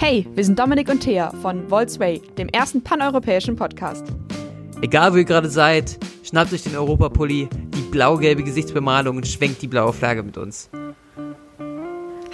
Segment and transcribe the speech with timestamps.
[0.00, 4.06] Hey, wir sind Dominik und Thea von Volksway, dem ersten paneuropäischen Podcast.
[4.80, 9.66] Egal wo ihr gerade seid, schnappt euch den Europapulli, die blau-gelbe Gesichtsbemalung und schwenkt die
[9.66, 10.70] blaue Flagge mit uns.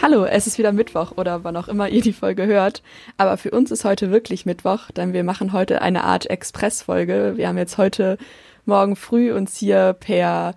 [0.02, 2.82] Hallo, es ist wieder Mittwoch oder wann auch immer ihr die Folge hört.
[3.16, 7.32] Aber für uns ist heute wirklich Mittwoch, denn wir machen heute eine Art Express-Folge.
[7.36, 8.18] Wir haben jetzt heute
[8.66, 10.54] Morgen früh uns hier per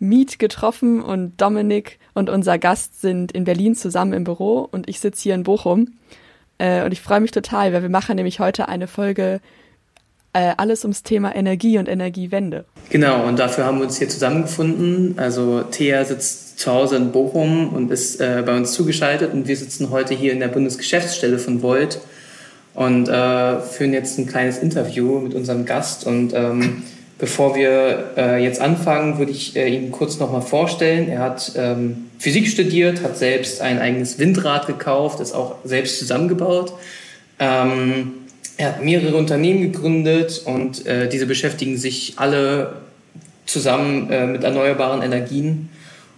[0.00, 4.98] Meet getroffen und Dominik und unser Gast sind in Berlin zusammen im Büro und ich
[4.98, 5.92] sitze hier in Bochum.
[6.58, 9.40] Äh, und ich freue mich total, weil wir machen nämlich heute eine Folge
[10.32, 12.64] äh, alles ums Thema Energie und Energiewende.
[12.90, 15.14] Genau, und dafür haben wir uns hier zusammengefunden.
[15.18, 19.56] Also Thea sitzt zu Hause in Bochum und ist äh, bei uns zugeschaltet und wir
[19.56, 22.00] sitzen heute hier in der Bundesgeschäftsstelle von Volt
[22.74, 26.82] und äh, führen jetzt ein kleines Interview mit unserem Gast und ähm,
[27.18, 31.08] Bevor wir äh, jetzt anfangen, würde ich äh, ihn kurz nochmal vorstellen.
[31.08, 36.72] Er hat ähm, Physik studiert, hat selbst ein eigenes Windrad gekauft, ist auch selbst zusammengebaut.
[37.38, 38.12] Ähm,
[38.56, 42.74] er hat mehrere Unternehmen gegründet und äh, diese beschäftigen sich alle
[43.46, 45.68] zusammen äh, mit erneuerbaren Energien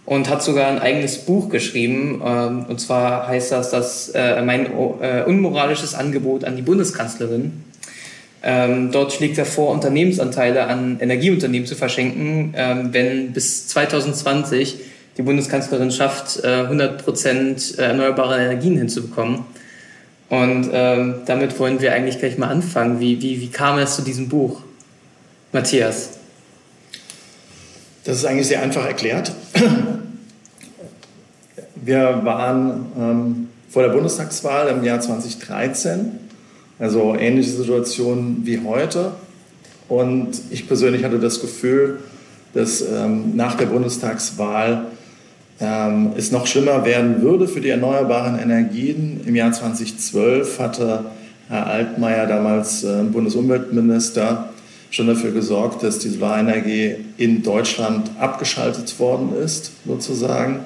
[0.05, 2.21] und hat sogar ein eigenes Buch geschrieben.
[2.25, 7.63] Ähm, und zwar heißt das, das äh, mein äh, unmoralisches Angebot an die Bundeskanzlerin.
[8.43, 14.77] Ähm, dort schlägt er vor, Unternehmensanteile an Energieunternehmen zu verschenken, ähm, wenn bis 2020
[15.17, 19.45] die Bundeskanzlerin schafft, äh, 100 Prozent äh, erneuerbare Energien hinzubekommen.
[20.29, 22.99] Und ähm, damit wollen wir eigentlich gleich mal anfangen.
[22.99, 24.61] Wie, wie, wie kam es zu diesem Buch?
[25.51, 26.11] Matthias.
[28.05, 29.33] Das ist eigentlich sehr einfach erklärt.
[31.75, 36.19] Wir waren ähm, vor der Bundestagswahl im Jahr 2013
[36.81, 39.11] also ähnliche Situation wie heute.
[39.87, 41.99] Und ich persönlich hatte das Gefühl,
[42.55, 44.87] dass ähm, nach der Bundestagswahl
[45.61, 49.21] ähm, es noch schlimmer werden würde für die erneuerbaren Energien.
[49.25, 51.05] Im Jahr 2012 hatte
[51.49, 54.49] Herr Altmaier, damals äh, Bundesumweltminister,
[54.89, 60.61] schon dafür gesorgt, dass die Solarenergie in Deutschland abgeschaltet worden ist, sozusagen.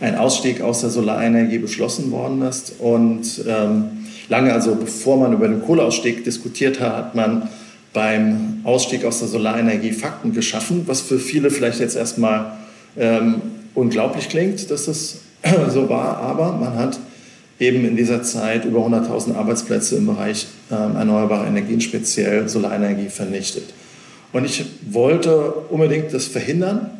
[0.00, 2.74] Ein Ausstieg aus der Solarenergie beschlossen worden ist.
[2.78, 7.48] Und ähm, lange, also bevor man über den Kohleausstieg diskutiert hat, hat man
[7.92, 12.52] beim Ausstieg aus der Solarenergie Fakten geschaffen, was für viele vielleicht jetzt erstmal
[12.96, 13.40] ähm,
[13.74, 15.18] unglaublich klingt, dass das
[15.70, 16.98] so war, aber man hat
[17.58, 23.72] eben in dieser Zeit über 100.000 Arbeitsplätze im Bereich ähm, erneuerbare Energien, speziell Solarenergie, vernichtet.
[24.32, 26.90] Und ich wollte unbedingt das verhindern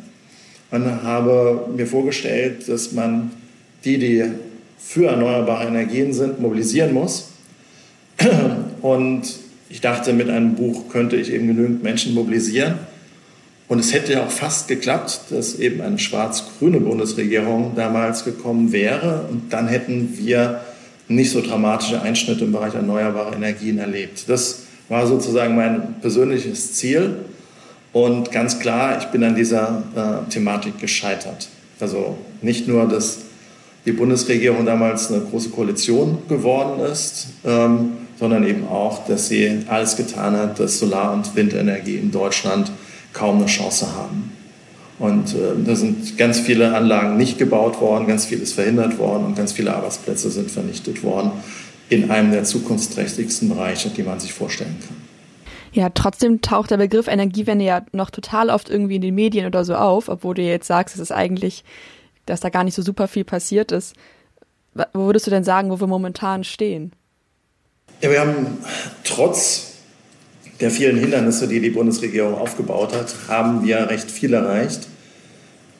[0.71, 3.31] und habe mir vorgestellt, dass man
[3.83, 4.23] die, die
[4.77, 7.29] für erneuerbare Energien sind, mobilisieren muss.
[8.81, 9.23] Und
[9.69, 12.75] ich dachte, mit einem Buch könnte ich eben genügend Menschen mobilisieren.
[13.67, 19.25] Und es hätte ja auch fast geklappt, dass eben eine schwarz-grüne Bundesregierung damals gekommen wäre.
[19.31, 20.61] Und dann hätten wir
[21.07, 24.25] nicht so dramatische Einschnitte im Bereich erneuerbare Energien erlebt.
[24.27, 27.15] Das war sozusagen mein persönliches Ziel.
[27.91, 31.47] Und ganz klar, ich bin an dieser äh, Thematik gescheitert.
[31.79, 33.19] Also nicht nur, dass
[33.85, 39.95] die Bundesregierung damals eine große Koalition geworden ist, ähm, sondern eben auch, dass sie alles
[39.95, 42.71] getan hat, dass Solar- und Windenergie in Deutschland
[43.15, 44.31] kaum eine Chance haben.
[44.99, 49.35] Und äh, da sind ganz viele Anlagen nicht gebaut worden, ganz vieles verhindert worden und
[49.35, 51.31] ganz viele Arbeitsplätze sind vernichtet worden
[51.89, 54.97] in einem der zukunftsträchtigsten Bereiche, die man sich vorstellen kann.
[55.73, 59.65] Ja, trotzdem taucht der Begriff Energiewende ja noch total oft irgendwie in den Medien oder
[59.65, 61.65] so auf, obwohl du jetzt sagst, es ist eigentlich
[62.25, 63.95] dass da gar nicht so super viel passiert ist.
[64.93, 66.91] Wo würdest du denn sagen, wo wir momentan stehen?
[68.01, 68.57] Ja, wir haben
[69.03, 69.74] trotz
[70.59, 74.87] der vielen Hindernisse, die die Bundesregierung aufgebaut hat, haben wir recht viel erreicht.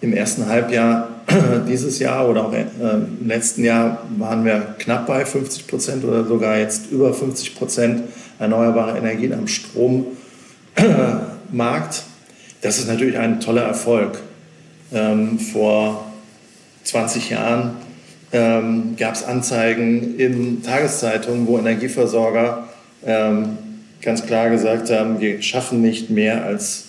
[0.01, 1.09] Im ersten Halbjahr
[1.67, 6.25] dieses Jahr oder auch äh, im letzten Jahr waren wir knapp bei 50 Prozent oder
[6.25, 8.03] sogar jetzt über 50 Prozent
[8.37, 10.13] erneuerbare Energien am Strommarkt.
[12.61, 14.19] Das ist natürlich ein toller Erfolg.
[14.93, 16.05] Ähm, vor
[16.83, 17.71] 20 Jahren
[18.31, 22.67] ähm, gab es Anzeigen in Tageszeitungen, wo Energieversorger
[23.05, 23.57] ähm,
[24.05, 26.85] ganz klar gesagt haben, wir schaffen nicht mehr als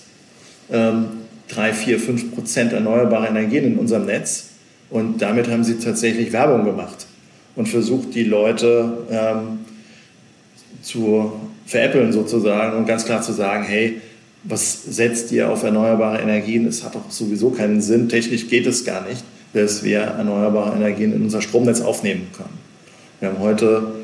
[0.71, 1.07] ähm,
[1.49, 4.51] 3, 4, 5 Prozent erneuerbare Energien in unserem Netz.
[4.91, 7.07] Und damit haben sie tatsächlich Werbung gemacht
[7.57, 9.61] und versucht, die Leute ähm,
[10.83, 11.33] zu
[11.67, 14.01] veräppeln sozusagen und ganz klar zu sagen, hey,
[14.45, 16.67] was setzt ihr auf erneuerbare Energien?
[16.67, 18.09] Es hat doch sowieso keinen Sinn.
[18.09, 19.25] Technisch geht es gar nicht
[19.57, 22.59] dass wir erneuerbare Energien in unser Stromnetz aufnehmen können.
[23.21, 23.95] Wir haben heute,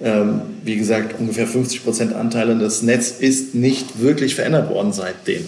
[0.00, 2.56] ähm, wie gesagt, ungefähr 50 Prozent Anteile.
[2.58, 5.44] Das Netz ist nicht wirklich verändert worden seitdem.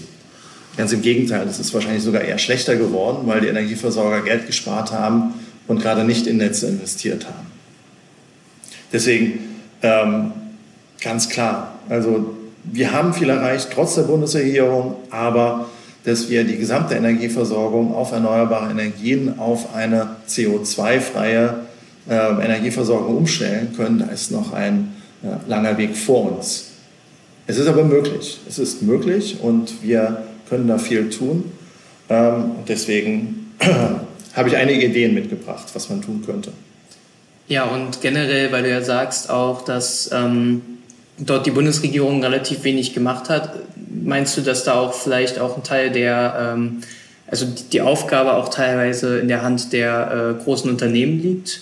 [0.77, 4.91] Ganz im Gegenteil, es ist wahrscheinlich sogar eher schlechter geworden, weil die Energieversorger Geld gespart
[4.91, 5.35] haben
[5.69, 7.47] und gerade nicht in Netze investiert haben.
[8.93, 10.33] Deswegen Ähm,
[11.03, 11.75] ganz klar.
[11.89, 15.67] Also wir haben viel erreicht, trotz der Bundesregierung, aber
[16.05, 21.55] dass wir die gesamte Energieversorgung auf erneuerbare Energien, auf eine CO2-freie
[22.09, 26.73] äh, Energieversorgung umstellen können, da ist noch ein äh, langer Weg vor uns.
[27.47, 28.41] Es ist aber möglich.
[28.49, 31.51] Es ist möglich und wir können da viel tun.
[32.09, 33.53] Ähm, deswegen
[34.35, 36.53] habe ich einige Ideen mitgebracht, was man tun könnte.
[37.49, 40.63] Ja, und generell, weil du ja sagst auch, dass ähm,
[41.19, 43.55] dort die Bundesregierung relativ wenig gemacht hat,
[44.05, 46.83] meinst du, dass da auch vielleicht auch ein Teil der, ähm,
[47.27, 51.61] also die Aufgabe auch teilweise in der Hand der äh, großen Unternehmen liegt?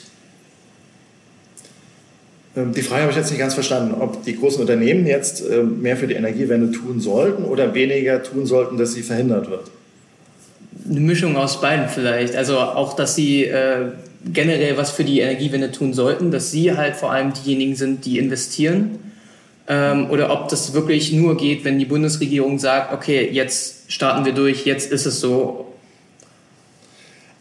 [2.56, 5.80] Ähm, die Frage habe ich jetzt nicht ganz verstanden, ob die großen Unternehmen jetzt ähm,
[5.82, 9.70] mehr für die Energiewende tun sollten oder weniger tun sollten, dass sie verhindert wird.
[10.88, 12.34] Eine Mischung aus beiden vielleicht.
[12.34, 13.92] Also auch, dass sie äh,
[14.32, 18.18] generell was für die Energiewende tun sollten, dass sie halt vor allem diejenigen sind, die
[18.18, 18.98] investieren.
[19.68, 24.32] Ähm, oder ob das wirklich nur geht, wenn die Bundesregierung sagt, okay, jetzt starten wir
[24.32, 25.66] durch, jetzt ist es so.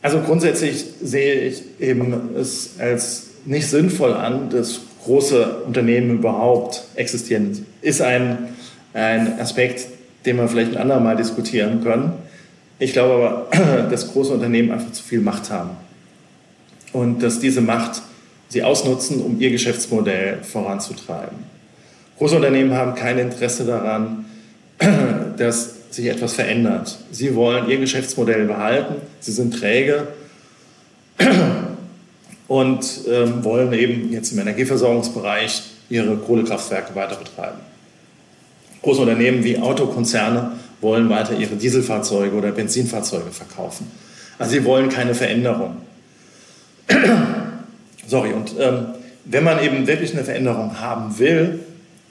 [0.02, 7.66] Also grundsätzlich sehe ich eben es als nicht sinnvoll an, dass große Unternehmen überhaupt existieren.
[7.82, 8.50] Ist ein,
[8.94, 9.88] ein Aspekt,
[10.26, 12.14] den wir vielleicht ein andermal diskutieren können.
[12.80, 15.72] Ich glaube aber, dass große Unternehmen einfach zu viel Macht haben
[16.94, 18.02] und dass diese Macht
[18.48, 21.38] sie ausnutzen, um ihr Geschäftsmodell voranzutreiben.
[22.18, 24.26] Große Unternehmen haben kein Interesse daran,
[25.38, 27.00] dass sich etwas verändert.
[27.12, 30.08] Sie wollen ihr Geschäftsmodell behalten, sie sind träge
[32.50, 37.60] und ähm, wollen eben jetzt im Energieversorgungsbereich ihre Kohlekraftwerke weiter betreiben.
[38.82, 43.90] Große Unternehmen wie Autokonzerne wollen weiter ihre Dieselfahrzeuge oder Benzinfahrzeuge verkaufen.
[44.40, 45.78] Also sie wollen keine Veränderung.
[48.08, 48.88] Sorry, und ähm,
[49.26, 51.60] wenn man eben wirklich eine Veränderung haben will,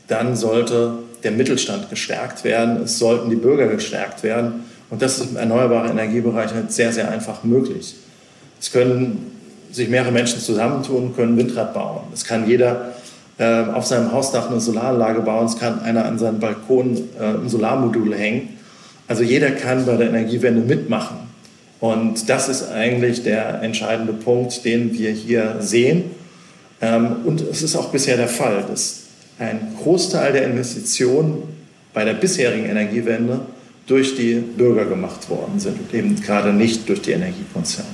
[0.07, 4.65] dann sollte der Mittelstand gestärkt werden, es sollten die Bürger gestärkt werden.
[4.89, 7.97] Und das ist im erneuerbaren Energiebereich halt sehr, sehr einfach möglich.
[8.61, 9.38] Es können
[9.71, 12.03] sich mehrere Menschen zusammentun, können Windrad bauen.
[12.13, 12.93] Es kann jeder
[13.39, 17.49] äh, auf seinem Hausdach eine Solaranlage bauen, es kann einer an seinem Balkon äh, ein
[17.49, 18.59] Solarmodul hängen.
[19.07, 21.17] Also jeder kann bei der Energiewende mitmachen.
[21.81, 26.11] Und das ist eigentlich der entscheidende Punkt, den wir hier sehen.
[26.81, 29.05] Ähm, und es ist auch bisher der Fall, dass
[29.39, 31.43] ein Großteil der Investitionen
[31.95, 33.41] bei der bisherigen Energiewende
[33.87, 37.89] durch die Bürger gemacht worden sind und eben gerade nicht durch die Energiekonzerne.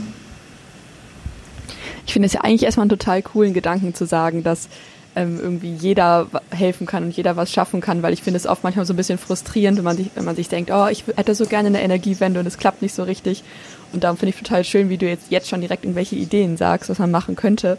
[2.06, 4.68] Ich finde es ja eigentlich erstmal einen total coolen Gedanken zu sagen, dass
[5.16, 8.64] ähm, irgendwie jeder helfen kann und jeder was schaffen kann, weil ich finde es oft
[8.64, 11.34] manchmal so ein bisschen frustrierend, wenn man sich, wenn man sich denkt, oh, ich hätte
[11.34, 13.44] so gerne eine Energiewende und es klappt nicht so richtig.
[13.92, 16.90] Und darum finde ich total schön, wie du jetzt, jetzt schon direkt irgendwelche Ideen sagst,
[16.90, 17.78] was man machen könnte.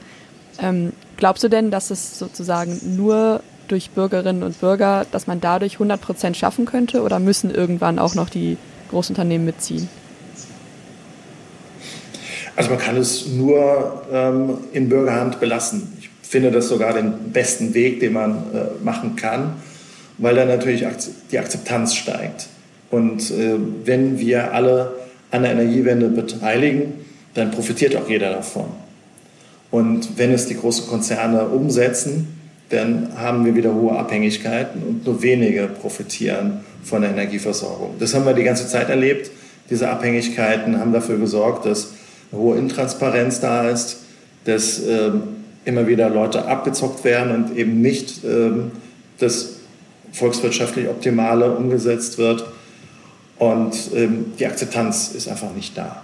[0.61, 5.73] Ähm, glaubst du denn, dass es sozusagen nur durch Bürgerinnen und Bürger, dass man dadurch
[5.73, 8.57] 100 Prozent schaffen könnte oder müssen irgendwann auch noch die
[8.91, 9.89] Großunternehmen mitziehen?
[12.55, 15.93] Also man kann es nur ähm, in Bürgerhand belassen.
[15.99, 19.53] Ich finde das sogar den besten Weg, den man äh, machen kann,
[20.17, 20.85] weil dann natürlich
[21.31, 22.47] die Akzeptanz steigt.
[22.91, 24.93] Und äh, wenn wir alle
[25.31, 26.93] an der Energiewende beteiligen,
[27.33, 28.67] dann profitiert auch jeder davon.
[29.71, 32.27] Und wenn es die großen Konzerne umsetzen,
[32.69, 37.95] dann haben wir wieder hohe Abhängigkeiten und nur wenige profitieren von der Energieversorgung.
[37.99, 39.31] Das haben wir die ganze Zeit erlebt.
[39.69, 41.94] Diese Abhängigkeiten haben dafür gesorgt, dass
[42.31, 43.97] eine hohe Intransparenz da ist,
[44.45, 45.23] dass ähm,
[45.65, 48.71] immer wieder Leute abgezockt werden und eben nicht ähm,
[49.17, 49.55] das
[50.11, 52.45] volkswirtschaftlich Optimale umgesetzt wird.
[53.37, 56.03] Und ähm, die Akzeptanz ist einfach nicht da.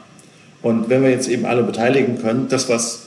[0.62, 3.04] Und wenn wir jetzt eben alle beteiligen können, das, was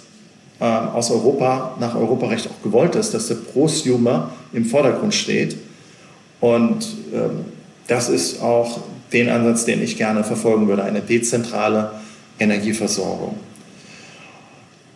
[0.60, 5.56] äh, aus Europa nach Europarecht auch gewollt ist, dass der Prosumer im Vordergrund steht.
[6.40, 7.44] Und ähm,
[7.86, 8.80] das ist auch
[9.12, 11.90] den Ansatz, den ich gerne verfolgen würde, eine dezentrale
[12.38, 13.36] Energieversorgung.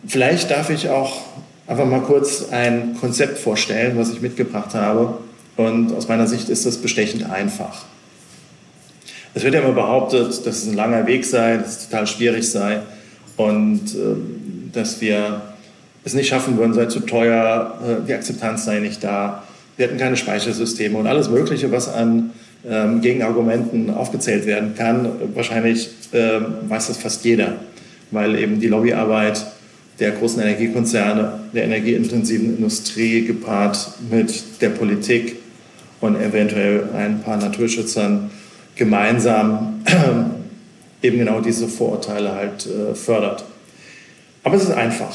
[0.07, 1.23] Vielleicht darf ich auch
[1.67, 5.19] einfach mal kurz ein Konzept vorstellen, was ich mitgebracht habe.
[5.57, 7.85] Und aus meiner Sicht ist das bestechend einfach.
[9.35, 12.49] Es wird ja immer behauptet, dass es ein langer Weg sei, dass es total schwierig
[12.49, 12.81] sei
[13.37, 15.43] und äh, dass wir
[16.05, 19.43] es nicht schaffen würden, sei zu teuer, äh, die Akzeptanz sei nicht da,
[19.77, 22.31] wir hätten keine Speichersysteme und alles Mögliche, was an
[22.67, 25.09] ähm, Gegenargumenten aufgezählt werden kann.
[25.35, 27.57] Wahrscheinlich äh, weiß das fast jeder,
[28.11, 29.47] weil eben die Lobbyarbeit
[29.99, 35.37] der großen Energiekonzerne, der energieintensiven Industrie gepaart mit der Politik
[36.01, 38.31] und eventuell ein paar Naturschützern
[38.77, 39.85] gemeinsam
[41.03, 43.45] eben genau diese Vorurteile halt äh, fördert.
[44.45, 45.15] Aber es ist einfach.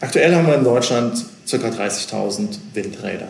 [0.00, 1.56] Aktuell haben wir in Deutschland ca.
[1.56, 3.28] 30.000 Windräder.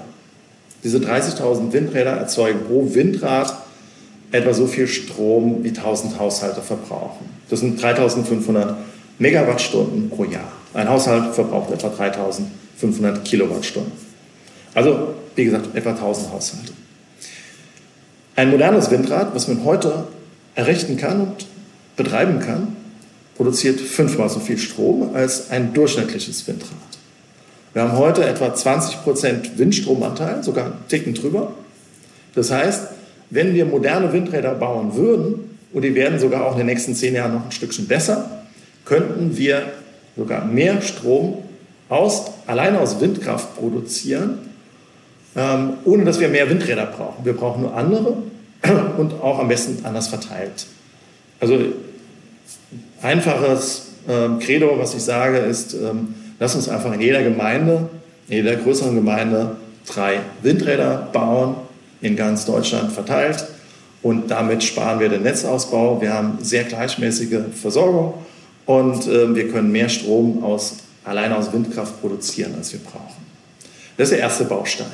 [0.84, 3.54] Diese 30.000 Windräder erzeugen pro Windrad
[4.32, 7.26] etwa so viel Strom, wie 1000 Haushalte verbrauchen.
[7.50, 8.76] Das sind 3500
[9.18, 10.50] Megawattstunden pro Jahr.
[10.74, 13.92] Ein Haushalt verbraucht etwa 3500 Kilowattstunden.
[14.74, 16.72] Also, wie gesagt, etwa 1000 Haushalte.
[18.34, 20.08] Ein modernes Windrad, was man heute
[20.54, 21.46] errichten kann und
[21.96, 22.74] betreiben kann,
[23.36, 26.70] produziert fünfmal so viel Strom als ein durchschnittliches Windrad.
[27.72, 31.54] Wir haben heute etwa 20 Prozent Windstromanteil, sogar einen Ticken drüber.
[32.34, 32.88] Das heißt,
[33.30, 37.14] wenn wir moderne Windräder bauen würden, und die werden sogar auch in den nächsten zehn
[37.14, 38.42] Jahren noch ein Stückchen besser,
[38.84, 39.72] könnten wir
[40.16, 41.38] sogar mehr Strom
[41.88, 44.38] aus, alleine aus Windkraft produzieren,
[45.34, 47.24] ähm, ohne dass wir mehr Windräder brauchen.
[47.24, 48.18] Wir brauchen nur andere
[48.98, 50.66] und auch am besten anders verteilt.
[51.40, 51.58] Also
[53.00, 57.88] einfaches ähm, Credo, was ich sage, ist, ähm, lass uns einfach in jeder Gemeinde,
[58.28, 59.56] in jeder größeren Gemeinde
[59.86, 61.54] drei Windräder bauen,
[62.00, 63.46] in ganz Deutschland verteilt.
[64.02, 66.00] Und damit sparen wir den Netzausbau.
[66.00, 68.14] Wir haben sehr gleichmäßige Versorgung
[68.66, 73.22] und äh, wir können mehr Strom aus, allein aus Windkraft produzieren, als wir brauchen.
[73.96, 74.88] Das ist der erste Baustein.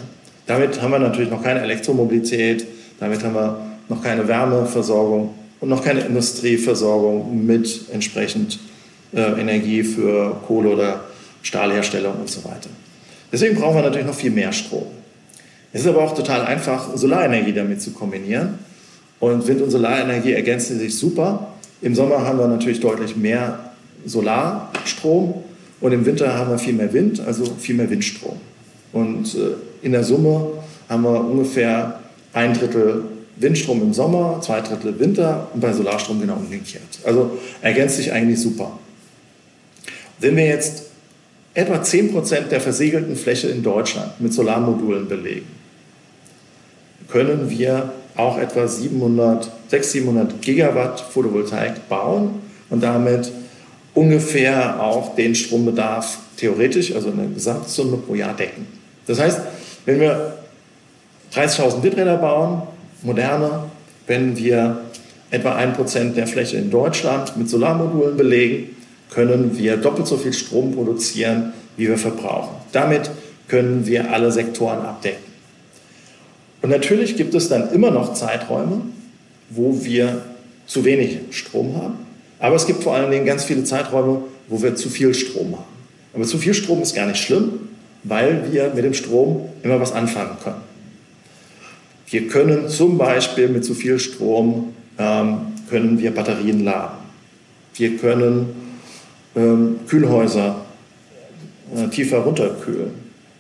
[0.47, 2.67] Damit haben wir natürlich noch keine Elektromobilität,
[3.01, 8.59] damit haben wir noch keine Wärmeversorgung und noch keine Industrieversorgung mit entsprechend
[9.15, 11.08] äh, Energie für Kohle- oder
[11.43, 12.71] Stahlherstellung und so weiter.
[13.33, 14.87] Deswegen brauchen wir natürlich noch viel mehr Strom.
[15.73, 18.59] Es ist aber auch total einfach, Solarenergie damit zu kombinieren.
[19.21, 21.55] Und Wind- und Solarenergie ergänzen sich super.
[21.83, 23.73] Im Sommer haben wir natürlich deutlich mehr
[24.05, 25.35] Solarstrom
[25.81, 28.39] und im Winter haben wir viel mehr Wind, also viel mehr Windstrom.
[28.93, 30.53] Und äh, in der Summe
[30.89, 32.01] haben wir ungefähr
[32.33, 33.05] ein Drittel
[33.37, 36.83] Windstrom im Sommer, zwei Drittel Winter und bei Solarstrom genau umgekehrt.
[37.05, 38.79] Also ergänzt sich eigentlich super.
[40.19, 40.88] Wenn wir jetzt
[41.55, 45.47] etwa 10 Prozent der versiegelten Fläche in Deutschland mit Solarmodulen belegen,
[47.09, 53.31] können wir auch etwa 700, 600, 700 Gigawatt Photovoltaik bauen und damit
[53.95, 58.67] ungefähr auch den Strombedarf theoretisch, also eine Gesamtsumme pro Jahr decken.
[59.07, 59.41] Das heißt,
[59.87, 60.39] wenn wir
[61.35, 62.63] 30.000 Windräder bauen,
[63.03, 63.65] moderne,
[64.07, 64.81] wenn wir
[65.31, 68.77] etwa ein Prozent der Fläche in Deutschland mit Solarmodulen belegen,
[69.11, 72.57] können wir doppelt so viel Strom produzieren, wie wir verbrauchen.
[72.73, 73.11] Damit
[73.49, 75.25] können wir alle Sektoren abdecken.
[76.61, 78.83] Und natürlich gibt es dann immer noch Zeiträume,
[79.51, 80.23] wo wir
[80.67, 81.95] zu wenig Strom haben.
[82.39, 85.65] Aber es gibt vor allen Dingen ganz viele Zeiträume, wo wir zu viel Strom haben.
[86.15, 87.53] Aber zu viel Strom ist gar nicht schlimm,
[88.05, 90.61] weil wir mit dem Strom immer was anfangen können.
[92.11, 95.39] Wir können zum Beispiel mit zu viel Strom ähm,
[95.69, 96.97] können wir Batterien laden.
[97.75, 98.68] Wir können
[99.37, 100.65] ähm, Kühlhäuser
[101.75, 102.91] äh, tiefer runterkühlen.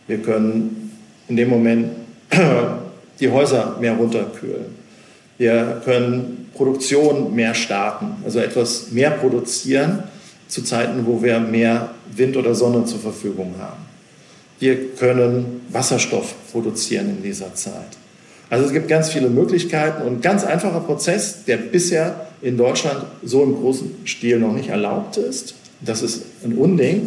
[0.06, 0.92] Wir können
[1.28, 1.90] in dem Moment
[3.20, 4.66] die Häuser mehr runterkühlen.
[5.38, 10.02] Wir können Produktion mehr starten, also etwas mehr produzieren
[10.48, 13.86] zu Zeiten, wo wir mehr Wind oder Sonne zur Verfügung haben.
[14.58, 17.96] Wir können Wasserstoff produzieren in dieser Zeit.
[18.50, 23.04] Also es gibt ganz viele Möglichkeiten und ein ganz einfacher Prozess, der bisher in Deutschland
[23.22, 25.54] so im großen Stil noch nicht erlaubt ist.
[25.80, 27.06] Das ist ein Unding.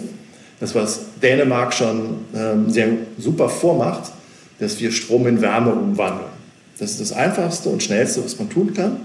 [0.60, 4.12] Das, was Dänemark schon ähm, sehr super vormacht,
[4.60, 6.30] dass wir Strom in Wärme umwandeln.
[6.78, 8.98] Das ist das Einfachste und Schnellste, was man tun kann.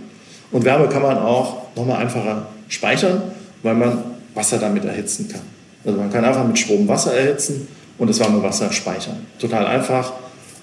[0.53, 3.23] Und Wärme kann man auch nochmal einfacher speichern,
[3.63, 3.99] weil man
[4.35, 5.41] Wasser damit erhitzen kann.
[5.85, 7.69] Also man kann einfach mit Strom Wasser erhitzen
[7.99, 9.27] und das warme Wasser speichern.
[9.39, 10.13] Total einfach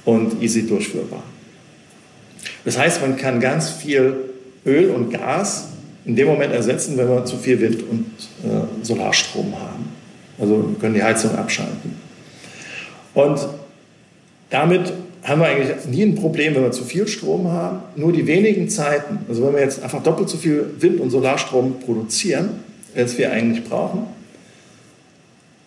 [0.06, 1.24] und easy durchführbar.
[2.66, 4.16] Das heißt, man kann ganz viel
[4.66, 5.66] Öl und Gas
[6.06, 8.06] in dem Moment ersetzen, wenn wir zu viel Wind und
[8.44, 9.86] äh, Solarstrom haben.
[10.40, 11.96] Also wir können die Heizung abschalten.
[13.14, 13.48] Und
[14.50, 14.92] damit
[15.24, 17.80] haben wir eigentlich nie ein Problem, wenn wir zu viel Strom haben.
[17.96, 21.80] Nur die wenigen Zeiten, also wenn wir jetzt einfach doppelt so viel Wind- und Solarstrom
[21.80, 22.50] produzieren,
[22.96, 24.04] als wir eigentlich brauchen,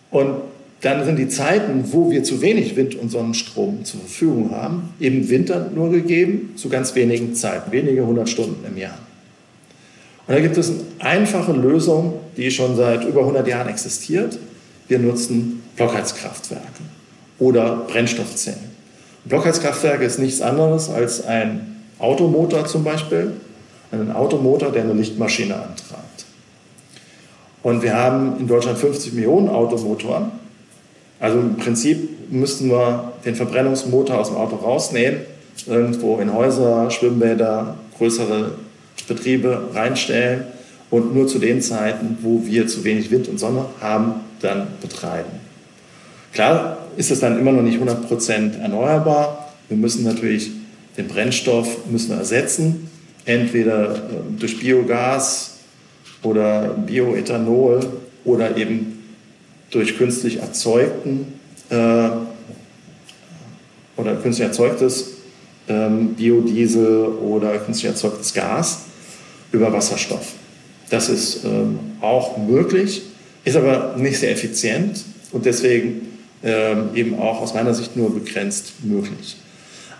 [0.09, 0.35] und
[0.81, 5.27] dann sind die Zeiten, wo wir zu wenig Wind- und Sonnenstrom zur Verfügung haben, eben
[5.27, 8.97] Winter nur gegeben, zu ganz wenigen Zeiten, wenige hundert Stunden im Jahr.
[10.27, 14.37] Und da gibt es eine einfache Lösung, die schon seit über 100 Jahren existiert.
[14.87, 16.83] Wir nutzen Blockheizkraftwerke
[17.39, 18.77] oder Brennstoffzellen.
[19.25, 23.33] Blockheizkraftwerk ist nichts anderes als ein Automotor zum Beispiel,
[23.91, 26.25] einen Automotor, der eine Lichtmaschine antreibt.
[27.63, 30.31] Und wir haben in Deutschland 50 Millionen Automotoren.
[31.19, 35.21] Also im Prinzip müssten wir den Verbrennungsmotor aus dem Auto rausnehmen,
[35.65, 38.51] irgendwo in Häuser, Schwimmbäder, größere
[39.05, 40.45] Betriebe reinstellen
[40.89, 45.29] und nur zu den Zeiten, wo wir zu wenig Wind und Sonne haben, dann betreiben.
[46.33, 49.53] Klar ist es dann immer noch nicht 100% erneuerbar.
[49.69, 50.51] Wir müssen natürlich
[50.97, 52.89] den Brennstoff müssen ersetzen,
[53.25, 53.97] entweder äh,
[54.39, 55.57] durch Biogas
[56.23, 57.79] oder Bioethanol
[58.25, 59.03] oder eben
[59.69, 61.33] durch künstlich erzeugten
[61.69, 62.09] äh,
[63.95, 65.17] oder künstlich erzeugtes
[65.67, 68.86] ähm, Biodiesel oder künstlich erzeugtes Gas
[69.51, 70.33] über Wasserstoff.
[70.89, 73.03] Das ist ähm, auch möglich,
[73.43, 76.07] ist aber nicht sehr effizient und deswegen
[76.43, 79.37] ähm, eben auch aus meiner Sicht nur begrenzt möglich.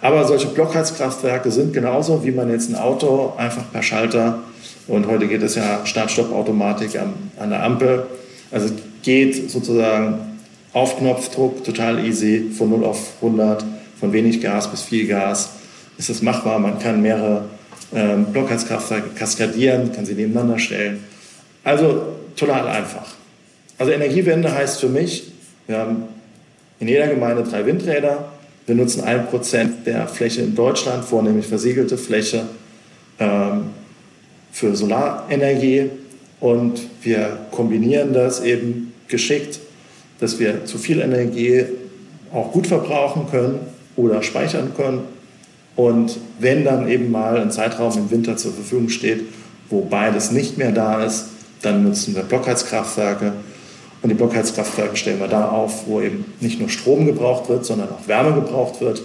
[0.02, 4.40] Aber solche Blockheizkraftwerke sind genauso, wie man jetzt ein Auto einfach per Schalter
[4.88, 8.06] und heute geht es ja Start-Stopp-Automatik an, an der Ampel.
[8.52, 8.70] Also
[9.04, 10.20] geht sozusagen
[10.72, 13.66] auf Knopfdruck, total easy, von 0 auf 100,
[14.00, 15.50] von wenig Gas bis viel Gas.
[15.98, 16.60] Ist es machbar?
[16.60, 17.46] Man kann mehrere
[17.94, 21.04] ähm, Blockheizkraftwerke kaskadieren, kann sie nebeneinander stellen.
[21.64, 22.04] Also
[22.36, 23.16] total einfach.
[23.78, 25.32] Also Energiewende heißt für mich,
[25.68, 26.04] wir haben
[26.80, 28.30] in jeder Gemeinde drei Windräder.
[28.66, 32.44] Wir nutzen ein Prozent der Fläche in Deutschland, vornehmlich versiegelte Fläche,
[33.20, 33.70] ähm,
[34.52, 35.90] für Solarenergie.
[36.40, 39.60] Und wir kombinieren das eben geschickt,
[40.20, 41.66] dass wir zu viel Energie
[42.34, 43.60] auch gut verbrauchen können
[43.96, 45.02] oder speichern können.
[45.78, 49.22] Und wenn dann eben mal ein Zeitraum im Winter zur Verfügung steht,
[49.70, 51.28] wo beides nicht mehr da ist,
[51.62, 53.34] dann nutzen wir Blockheizkraftwerke.
[54.02, 57.90] Und die Blockheizkraftwerke stellen wir da auf, wo eben nicht nur Strom gebraucht wird, sondern
[57.90, 59.04] auch Wärme gebraucht wird.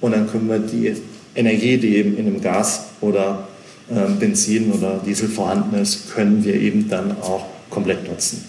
[0.00, 0.94] Und dann können wir die
[1.34, 3.48] Energie, die eben in dem Gas oder
[3.90, 8.44] äh, Benzin oder Diesel vorhanden ist, können wir eben dann auch komplett nutzen.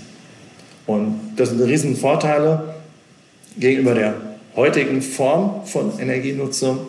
[0.85, 2.75] Und das sind riesen Vorteile
[3.57, 4.13] gegenüber der
[4.55, 6.79] heutigen Form von Energienutzung.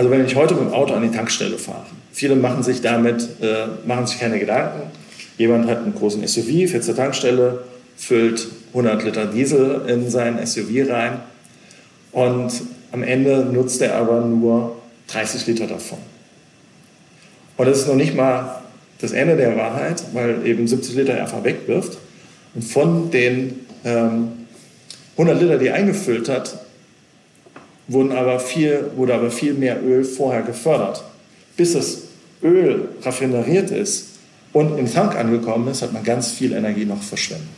[0.00, 3.20] Also wenn ich heute mit dem Auto an die Tankstelle fahre, viele machen sich damit
[3.42, 4.90] äh, machen sich keine Gedanken.
[5.36, 7.64] Jemand hat einen großen SUV, fährt zur Tankstelle,
[7.98, 11.20] füllt 100 Liter Diesel in sein SUV rein
[12.12, 12.50] und
[12.92, 14.76] am Ende nutzt er aber nur
[15.08, 15.98] 30 Liter davon.
[17.58, 18.62] Und das ist noch nicht mal
[19.02, 21.98] das Ende der Wahrheit, weil eben 70 Liter er einfach wegwirft.
[22.54, 24.28] Und von den ähm,
[25.18, 26.58] 100 Liter, die er eingefüllt hat,
[27.90, 31.02] wurden aber viel, wurde aber viel mehr Öl vorher gefördert.
[31.56, 32.02] Bis das
[32.42, 34.10] Öl raffineriert ist
[34.52, 37.48] und im Tank angekommen ist, hat man ganz viel Energie noch verschwendet.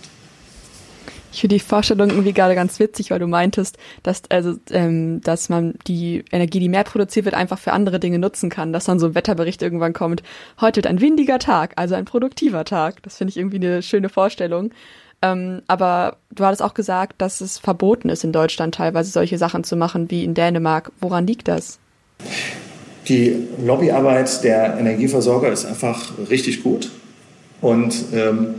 [1.33, 5.49] Ich finde die Vorstellung irgendwie gerade ganz witzig, weil du meintest, dass also ähm, dass
[5.49, 8.75] man die Energie, die mehr produziert wird, einfach für andere Dinge nutzen kann.
[8.75, 10.23] Dass dann so ein Wetterbericht irgendwann kommt.
[10.61, 13.03] Heute wird ein windiger Tag, also ein produktiver Tag.
[13.03, 14.73] Das finde ich irgendwie eine schöne Vorstellung.
[15.23, 19.63] Ähm, aber du hattest auch gesagt, dass es verboten ist in Deutschland teilweise solche Sachen
[19.65, 20.91] zu machen wie in Dänemark.
[21.01, 21.79] Woran liegt das?
[23.09, 26.91] Die Lobbyarbeit der Energieversorger ist einfach richtig gut.
[27.61, 28.55] Und ähm,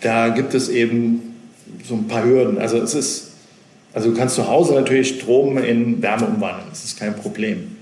[0.00, 1.34] da gibt es eben
[1.84, 2.58] so ein paar Hürden.
[2.58, 3.32] Also es ist,
[3.94, 7.76] also du kannst zu Hause natürlich Strom in Wärme umwandeln, das ist kein Problem.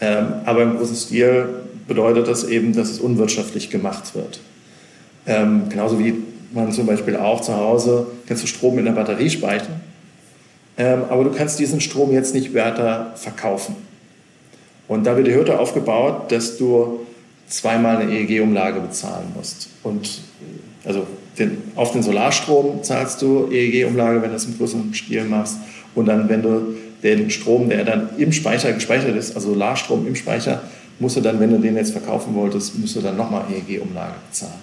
[0.00, 1.48] Ähm, aber im großen Stil
[1.86, 4.40] bedeutet das eben, dass es unwirtschaftlich gemacht wird.
[5.26, 6.14] Ähm, genauso wie
[6.52, 9.80] man zum Beispiel auch zu Hause, kannst du Strom in der Batterie speichern,
[10.76, 13.76] ähm, aber du kannst diesen Strom jetzt nicht weiter verkaufen.
[14.88, 17.00] Und da wird die Hürde aufgebaut, dass du
[17.46, 19.68] zweimal eine EEG-Umlage bezahlen musst.
[19.82, 20.20] Und
[20.84, 21.06] also
[21.38, 25.58] den, auf den Solarstrom zahlst du EEG-Umlage, wenn du es im größeren Stil machst.
[25.94, 30.16] Und dann, wenn du den Strom, der dann im Speicher gespeichert ist, also Solarstrom im
[30.16, 30.62] Speicher,
[30.98, 34.60] musst du dann, wenn du den jetzt verkaufen wolltest, musst du dann nochmal EEG-Umlage bezahlen.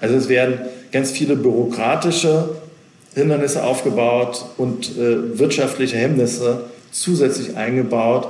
[0.00, 0.58] Also es werden
[0.94, 2.50] ganz viele bürokratische
[3.16, 8.28] Hindernisse aufgebaut und äh, wirtschaftliche Hemmnisse zusätzlich eingebaut,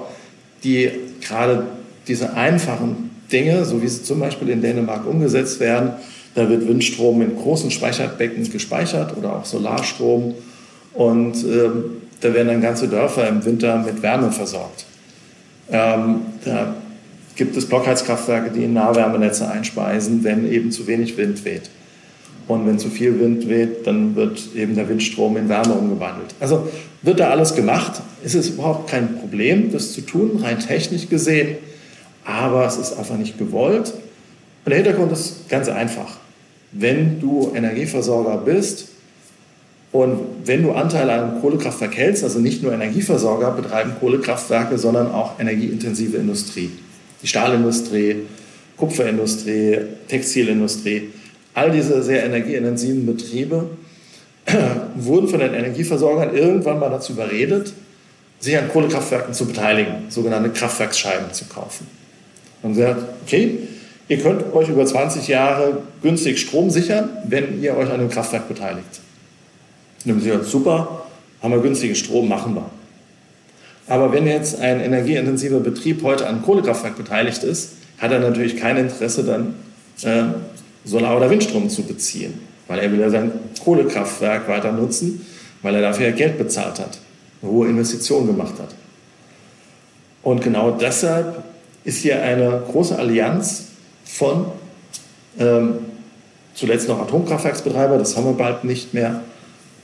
[0.65, 1.67] die gerade
[2.09, 5.91] diese einfachen Dinge, so wie sie zum Beispiel in Dänemark umgesetzt werden,
[6.35, 10.35] da wird Windstrom in großen Speicherbecken gespeichert oder auch Solarstrom.
[10.95, 11.85] Und ähm,
[12.23, 14.87] da werden dann ganze Dörfer im Winter mit Wärme versorgt.
[15.71, 16.75] Ähm, da
[17.37, 21.69] gibt es Blockheizkraftwerke, die in Nahwärmenetze einspeisen, wenn eben zu wenig Wind weht.
[22.47, 26.35] Und wenn zu viel Wind weht, dann wird eben der Windstrom in Wärme umgewandelt.
[26.41, 26.69] Also
[27.03, 28.03] wird da alles gemacht.
[28.23, 31.57] Es ist überhaupt kein Problem, das zu tun, rein technisch gesehen.
[32.25, 33.93] Aber es ist einfach nicht gewollt.
[34.65, 36.19] Und der Hintergrund ist ganz einfach
[36.75, 38.89] wenn du Energieversorger bist
[39.93, 45.13] und wenn du Anteil an einem Kohlekraftwerk hältst, also nicht nur Energieversorger betreiben Kohlekraftwerke, sondern
[45.13, 46.71] auch energieintensive Industrie.
[47.23, 48.17] Die Stahlindustrie,
[48.77, 49.79] Kupferindustrie,
[50.09, 51.11] Textilindustrie,
[51.55, 53.69] all diese sehr energieintensiven Betriebe
[54.97, 57.73] wurden von den Energieversorgern irgendwann mal dazu überredet,
[58.41, 61.87] sich an Kohlekraftwerken zu beteiligen, sogenannte Kraftwerksscheiben zu kaufen.
[62.63, 63.59] Und gesagt, okay,
[64.09, 68.49] Ihr könnt euch über 20 Jahre günstig Strom sichern, wenn ihr euch an dem Kraftwerk
[68.49, 69.01] beteiligt.
[70.07, 71.07] Haben sie gesagt, super,
[71.43, 72.71] haben wir günstigen Strom, machen wir.
[73.87, 78.77] Aber wenn jetzt ein energieintensiver Betrieb heute an Kohlekraftwerk beteiligt ist, hat er natürlich kein
[78.77, 79.55] Interesse, dann
[80.03, 80.35] äh,
[80.85, 82.35] Solar- oder Windstrom zu beziehen,
[82.69, 85.25] weil er will ja sein Kohlekraftwerk weiter nutzen,
[85.63, 86.99] weil er dafür Geld bezahlt hat,
[87.43, 88.75] eine hohe Investitionen gemacht hat.
[90.23, 91.43] Und genau deshalb
[91.85, 93.67] ist hier eine große Allianz
[94.05, 94.47] von
[95.39, 95.79] ähm,
[96.55, 99.23] zuletzt noch Atomkraftwerksbetreiber, das haben wir bald nicht mehr,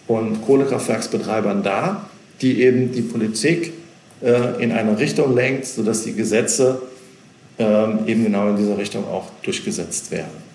[0.06, 2.08] und Kohlekraftwerksbetreibern da,
[2.40, 3.72] die eben die Politik
[4.22, 6.82] äh, in eine Richtung lenkt, sodass die Gesetze
[7.58, 10.49] ähm, eben genau in dieser Richtung auch durchgesetzt werden.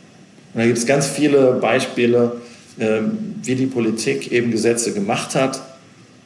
[0.55, 2.37] Und da gibt es ganz viele Beispiele,
[2.79, 5.61] ähm, wie die Politik eben Gesetze gemacht hat,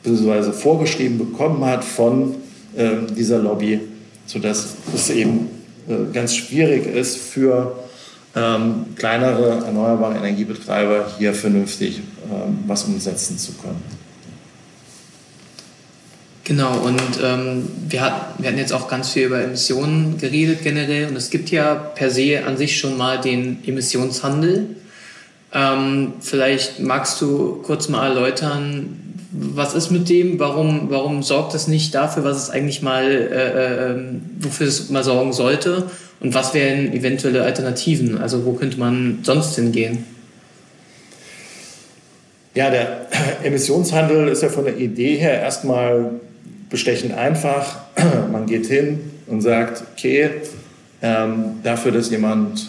[0.04, 2.36] beziehungsweise vorgeschrieben bekommen hat von
[2.78, 3.80] ähm, dieser Lobby,
[4.28, 5.50] sodass es eben
[5.88, 7.76] äh, ganz schwierig ist für
[8.36, 12.00] ähm, kleinere erneuerbare Energiebetreiber hier vernünftig
[12.32, 13.99] ähm, was umsetzen zu können.
[16.50, 21.08] Genau, und ähm, wir, hat, wir hatten jetzt auch ganz viel über Emissionen geredet generell
[21.08, 24.66] und es gibt ja per se an sich schon mal den Emissionshandel.
[25.54, 29.00] Ähm, vielleicht magst du kurz mal erläutern,
[29.32, 30.40] was ist mit dem?
[30.40, 33.96] Warum, warum sorgt es nicht dafür, was es eigentlich mal, äh, äh,
[34.40, 35.84] wofür es mal sorgen sollte?
[36.20, 38.18] Und was wären eventuelle Alternativen?
[38.18, 40.04] Also wo könnte man sonst hingehen?
[42.56, 43.06] Ja, der
[43.44, 46.20] Emissionshandel ist ja von der Idee her erstmal
[46.69, 47.79] bestechend einfach.
[48.32, 50.29] Man geht hin und sagt, okay,
[51.01, 52.62] ähm, dafür, dass jemand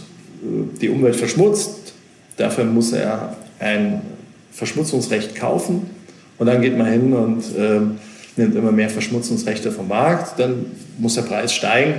[0.42, 1.92] äh, die Umwelt verschmutzt,
[2.36, 4.02] dafür muss er ein
[4.52, 5.90] Verschmutzungsrecht kaufen.
[6.38, 7.80] Und dann geht man hin und äh,
[8.36, 10.38] nimmt immer mehr Verschmutzungsrechte vom Markt.
[10.38, 10.66] Dann
[10.98, 11.94] muss der Preis steigen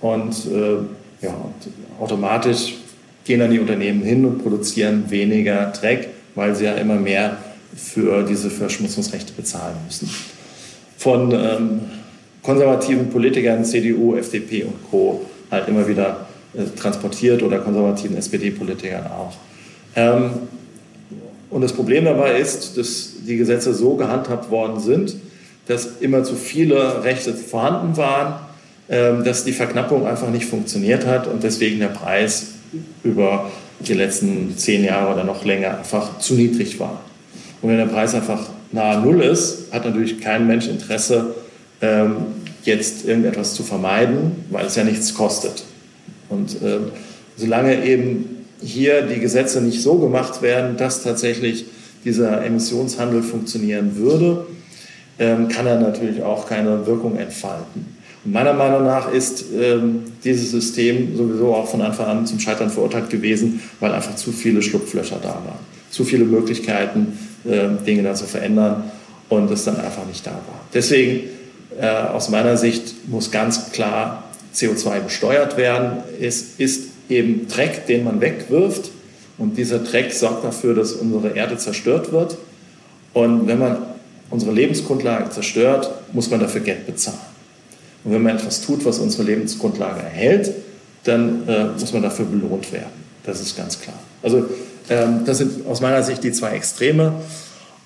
[0.00, 1.34] und äh, ja,
[1.98, 2.74] automatisch
[3.24, 7.38] gehen dann die Unternehmen hin und produzieren weniger Dreck, weil sie ja immer mehr
[7.74, 10.08] für diese Verschmutzungsrechte bezahlen müssen
[11.02, 11.80] von ähm,
[12.42, 15.24] konservativen Politikern, CDU, FDP und Co.
[15.50, 19.32] halt immer wieder äh, transportiert oder konservativen SPD-Politikern auch.
[19.96, 20.30] Ähm,
[21.50, 25.16] und das Problem dabei ist, dass die Gesetze so gehandhabt worden sind,
[25.66, 28.34] dass immer zu viele Rechte vorhanden waren,
[28.88, 32.52] ähm, dass die Verknappung einfach nicht funktioniert hat und deswegen der Preis
[33.02, 37.00] über die letzten zehn Jahre oder noch länger einfach zu niedrig war.
[37.60, 38.40] Und wenn der Preis einfach
[38.72, 41.34] nahe Null ist, hat natürlich kein Mensch Interesse,
[41.80, 42.16] ähm,
[42.64, 45.64] jetzt irgendetwas zu vermeiden, weil es ja nichts kostet.
[46.28, 46.78] Und äh,
[47.36, 51.66] solange eben hier die Gesetze nicht so gemacht werden, dass tatsächlich
[52.04, 54.46] dieser Emissionshandel funktionieren würde,
[55.18, 57.96] ähm, kann er natürlich auch keine Wirkung entfalten.
[58.24, 62.70] Und meiner Meinung nach ist ähm, dieses System sowieso auch von Anfang an zum Scheitern
[62.70, 65.58] verurteilt gewesen, weil einfach zu viele Schlupflöcher da waren,
[65.90, 68.90] zu viele Möglichkeiten, Dinge dann zu verändern
[69.28, 70.60] und es dann einfach nicht da war.
[70.74, 71.28] Deswegen
[71.78, 74.24] äh, aus meiner Sicht muss ganz klar
[74.54, 76.02] CO2 besteuert werden.
[76.20, 78.90] Es ist eben Dreck, den man wegwirft
[79.38, 82.36] und dieser Dreck sorgt dafür, dass unsere Erde zerstört wird.
[83.12, 83.78] Und wenn man
[84.30, 87.18] unsere Lebensgrundlage zerstört, muss man dafür Geld bezahlen.
[88.04, 90.52] Und wenn man etwas tut, was unsere Lebensgrundlage erhält,
[91.04, 93.02] dann äh, muss man dafür belohnt werden.
[93.24, 93.98] Das ist ganz klar.
[94.22, 94.44] Also ähm,
[95.24, 97.14] das sind aus meiner Sicht die zwei Extreme.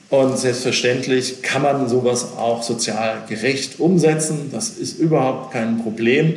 [0.09, 4.51] Und selbstverständlich kann man sowas auch sozial gerecht umsetzen.
[4.53, 6.35] Das ist überhaupt kein Problem.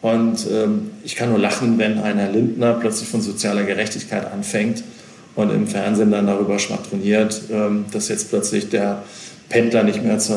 [0.00, 4.82] Und ähm, ich kann nur lachen, wenn ein Herr Lindner plötzlich von sozialer Gerechtigkeit anfängt
[5.34, 9.02] und im Fernsehen dann darüber schwadroniert, ähm, dass jetzt plötzlich der
[9.48, 10.34] Pendler nicht mehr zu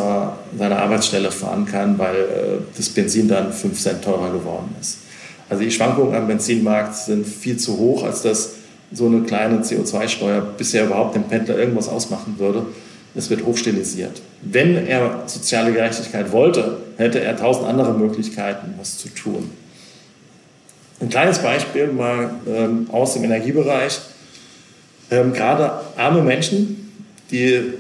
[0.58, 2.28] seiner Arbeitsstelle fahren kann, weil äh,
[2.76, 5.00] das Benzin dann 5 Cent teurer geworden ist.
[5.50, 8.52] Also die Schwankungen am Benzinmarkt sind viel zu hoch, als dass
[8.92, 12.66] so eine kleine CO2-Steuer bisher überhaupt dem Pendler irgendwas ausmachen würde.
[13.16, 14.22] Es wird hochstilisiert.
[14.42, 19.50] Wenn er soziale Gerechtigkeit wollte, hätte er tausend andere Möglichkeiten, was zu tun.
[21.00, 24.00] Ein kleines Beispiel mal ähm, aus dem Energiebereich.
[25.10, 26.92] Ähm, gerade arme Menschen,
[27.32, 27.74] die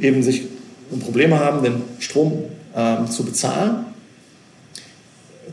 [0.00, 0.44] eben sich
[1.00, 2.44] Probleme haben, den Strom
[2.76, 3.86] ähm, zu bezahlen,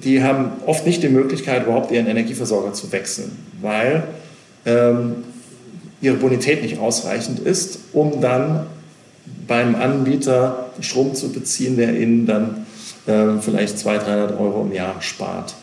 [0.04, 3.32] die haben oft nicht die Möglichkeit, überhaupt ihren Energieversorger zu wechseln,
[3.62, 4.04] weil
[6.02, 8.68] ihre Bonität nicht ausreichend ist, um dann
[9.48, 12.66] beim Anbieter Strom zu beziehen, der ihnen dann
[13.08, 15.56] äh, vielleicht 200, 300 Euro im Jahr spart.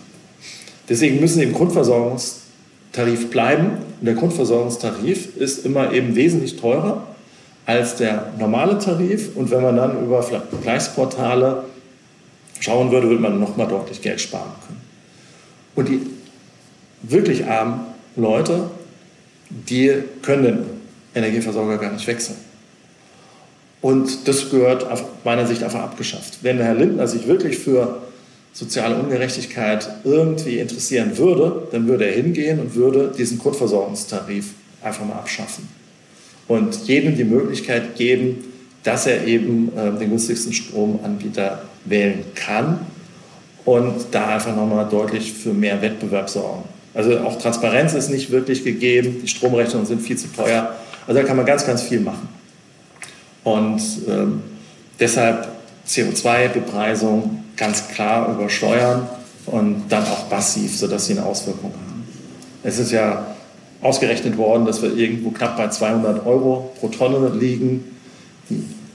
[0.88, 3.78] Deswegen müssen sie im Grundversorgungstarif bleiben.
[4.00, 7.06] Und der Grundversorgungstarif ist immer eben wesentlich teurer
[7.66, 9.36] als der normale Tarif.
[9.36, 11.64] Und wenn man dann über Vergleichsportale
[12.60, 14.80] schauen würde, würde man nochmal deutlich Geld sparen können.
[15.74, 16.00] Und die
[17.02, 17.80] wirklich armen
[18.16, 18.70] Leute
[19.68, 20.58] die können den
[21.14, 22.36] Energieversorger gar nicht wechseln.
[23.80, 26.38] Und das gehört aus meiner Sicht einfach abgeschafft.
[26.42, 28.02] Wenn der Herr Lindner sich wirklich für
[28.52, 35.16] soziale Ungerechtigkeit irgendwie interessieren würde, dann würde er hingehen und würde diesen Grundversorgungstarif einfach mal
[35.16, 35.68] abschaffen.
[36.48, 38.44] Und jedem die Möglichkeit geben,
[38.84, 42.80] dass er eben äh, den günstigsten Stromanbieter wählen kann
[43.64, 46.64] und da einfach nochmal deutlich für mehr Wettbewerb sorgen.
[46.94, 50.74] Also auch Transparenz ist nicht wirklich gegeben, die Stromrechnungen sind viel zu teuer.
[51.06, 52.28] Also da kann man ganz, ganz viel machen.
[53.42, 54.42] Und ähm,
[54.98, 55.48] deshalb
[55.86, 59.08] CO2-Bepreisung ganz klar übersteuern
[59.46, 62.04] und dann auch passiv, sodass sie eine Auswirkung haben.
[62.62, 63.26] Es ist ja
[63.82, 67.84] ausgerechnet worden, dass wir irgendwo knapp bei 200 Euro pro Tonne liegen.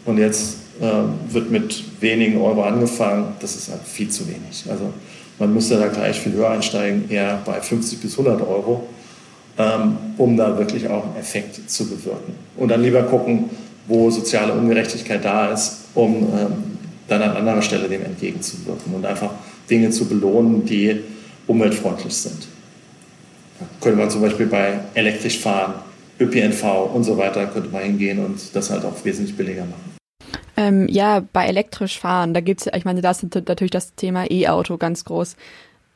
[0.06, 3.34] Und jetzt äh, wird mit wenigen Euro angefangen.
[3.40, 4.66] Das ist halt viel zu wenig.
[4.68, 4.92] Also
[5.40, 8.88] man müsste da gleich viel höher einsteigen, eher bei 50 bis 100 Euro,
[9.58, 12.36] ähm, um da wirklich auch einen Effekt zu bewirken.
[12.58, 13.50] Und dann lieber gucken,
[13.88, 16.52] wo soziale Ungerechtigkeit da ist, um ähm,
[17.08, 19.32] dann an anderer Stelle dem entgegenzuwirken und einfach
[19.70, 21.02] Dinge zu belohnen, die
[21.48, 22.48] umweltfreundlich sind.
[23.60, 25.74] Da könnte man zum Beispiel bei elektrisch fahren,
[26.20, 29.89] ÖPNV und so weiter, könnte man hingehen und das halt auch wesentlich billiger machen.
[30.60, 34.76] Ähm, ja, bei elektrisch fahren, da gibt's, ich meine, da ist natürlich das Thema E-Auto
[34.76, 35.38] ganz groß.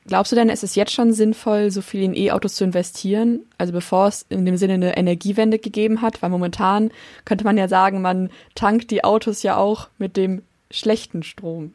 [0.08, 3.42] Glaubst du denn, ist es jetzt schon sinnvoll, so viel in E-Autos zu investieren?
[3.58, 6.92] Also bevor es in dem Sinne eine Energiewende gegeben hat, weil momentan
[7.26, 11.74] könnte man ja sagen, man tankt die Autos ja auch mit dem schlechten Strom.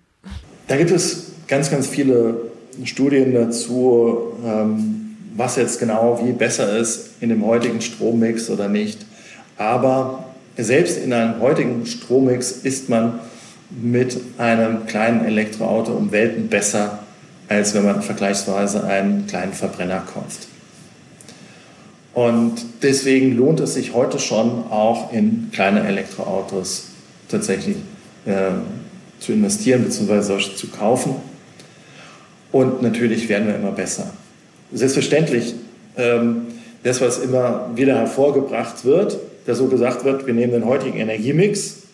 [0.66, 2.40] Da gibt es ganz, ganz viele
[2.85, 9.05] Studien dazu, ähm, was jetzt genau wie besser ist in dem heutigen Strommix oder nicht.
[9.59, 10.28] Aber
[10.59, 13.21] selbst in einem heutigen Strommix ist man
[13.71, 17.01] mit einem kleinen Elektroauto um Welten besser,
[17.49, 20.49] als wenn man vergleichsweise einen kleinen Verbrenner kauft.
[22.14, 26.87] Und deswegen lohnt es sich heute schon auch in kleine Elektroautos
[27.29, 27.77] tatsächlich
[28.27, 28.33] äh,
[29.21, 30.23] zu investieren bzw.
[30.23, 31.14] solche zu kaufen.
[32.51, 34.11] Und natürlich werden wir immer besser.
[34.73, 35.55] Selbstverständlich,
[35.97, 36.47] ähm,
[36.83, 39.18] das, was immer wieder hervorgebracht wird,
[39.49, 41.85] dass so gesagt wird, wir nehmen den heutigen Energiemix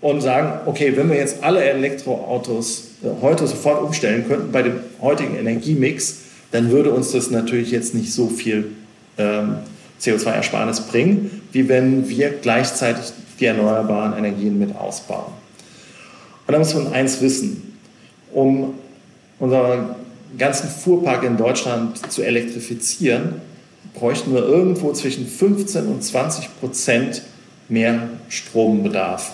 [0.00, 4.74] und sagen, okay, wenn wir jetzt alle Elektroautos äh, heute sofort umstellen könnten bei dem
[5.00, 6.18] heutigen Energiemix,
[6.52, 8.68] dann würde uns das natürlich jetzt nicht so viel
[9.18, 9.56] ähm,
[10.00, 13.06] CO2-Ersparnis bringen, wie wenn wir gleichzeitig
[13.40, 15.32] die erneuerbaren Energien mit ausbauen.
[16.46, 17.76] Und da muss man eins wissen,
[18.32, 18.74] um
[19.40, 19.96] unseren
[20.38, 23.40] ganzen Fuhrpark in Deutschland zu elektrifizieren,
[23.94, 27.22] bräuchten wir irgendwo zwischen 15 und 20 Prozent
[27.68, 29.32] mehr Strombedarf.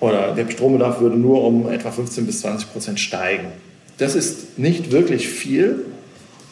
[0.00, 3.46] Oder der Strombedarf würde nur um etwa 15 bis 20 Prozent steigen.
[3.98, 5.86] Das ist nicht wirklich viel.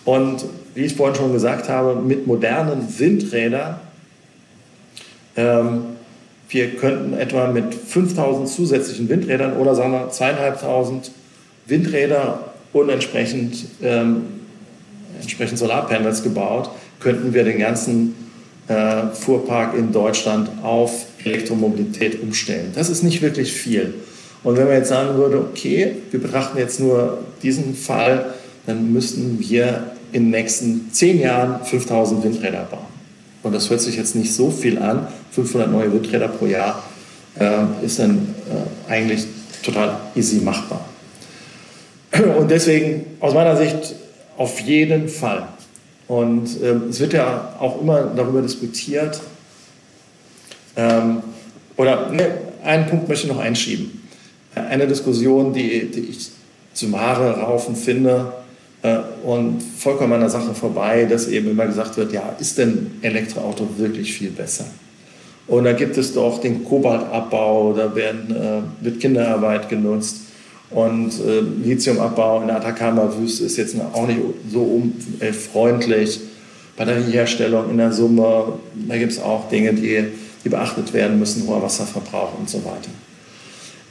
[0.04, 3.80] Und wie ich vorhin schon gesagt habe, mit modernen Windrädern
[5.36, 5.82] ähm,
[6.48, 11.12] wir könnten etwa mit 5000 zusätzlichen Windrädern oder sagen wir zweieinhalbtausend
[11.66, 14.39] Windräder und entsprechend, ähm,
[15.20, 18.14] entsprechend Solarpanels gebaut, könnten wir den ganzen
[18.68, 22.72] äh, Fuhrpark in Deutschland auf Elektromobilität umstellen.
[22.74, 23.94] Das ist nicht wirklich viel.
[24.42, 28.34] Und wenn man jetzt sagen würde, okay, wir betrachten jetzt nur diesen Fall,
[28.66, 32.90] dann müssten wir in den nächsten zehn Jahren 5000 Windräder bauen.
[33.42, 35.06] Und das hört sich jetzt nicht so viel an.
[35.32, 36.82] 500 neue Windräder pro Jahr
[37.38, 38.34] äh, ist dann
[38.88, 39.24] äh, eigentlich
[39.62, 40.84] total easy machbar.
[42.38, 43.94] Und deswegen aus meiner Sicht
[44.40, 45.46] auf jeden Fall.
[46.08, 49.20] Und ähm, es wird ja auch immer darüber diskutiert,
[50.76, 51.22] ähm,
[51.76, 54.02] oder ne, einen Punkt möchte ich noch einschieben.
[54.54, 56.30] Eine Diskussion, die, die ich
[56.72, 58.32] zum Haare raufen finde,
[58.80, 62.92] äh, und vollkommen an der Sache vorbei, dass eben immer gesagt wird, ja, ist denn
[63.02, 64.64] Elektroauto wirklich viel besser?
[65.48, 70.29] Und da gibt es doch den Kobaltabbau, da werden, äh, wird Kinderarbeit genutzt.
[70.70, 76.20] Und äh, Lithiumabbau in der Atacama-Wüste ist jetzt auch nicht so umweltfreundlich.
[76.76, 78.54] Batterieherstellung in der Summe,
[78.88, 80.04] da gibt es auch Dinge, die,
[80.44, 82.90] die beachtet werden müssen, hoher Wasserverbrauch und so weiter.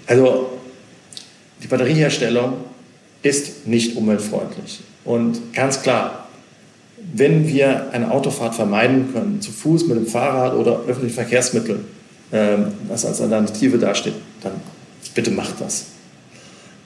[0.08, 0.50] Also
[1.62, 2.54] die Batterieherstellung
[3.22, 4.80] ist nicht umweltfreundlich.
[5.04, 6.30] Und ganz klar,
[7.14, 11.82] wenn wir eine Autofahrt vermeiden können, zu Fuß, mit dem Fahrrad oder öffentlichen Verkehrsmittel,
[12.32, 14.54] ähm, was als Alternative dasteht, dann
[15.14, 15.86] bitte macht das.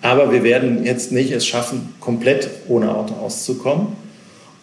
[0.04, 3.88] Aber wir werden jetzt nicht es schaffen, komplett ohne Auto auszukommen.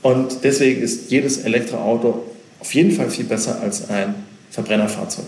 [0.02, 2.22] Und deswegen ist jedes Elektroauto
[2.60, 4.14] auf jeden Fall viel besser als ein
[4.50, 5.24] Verbrennerfahrzeug.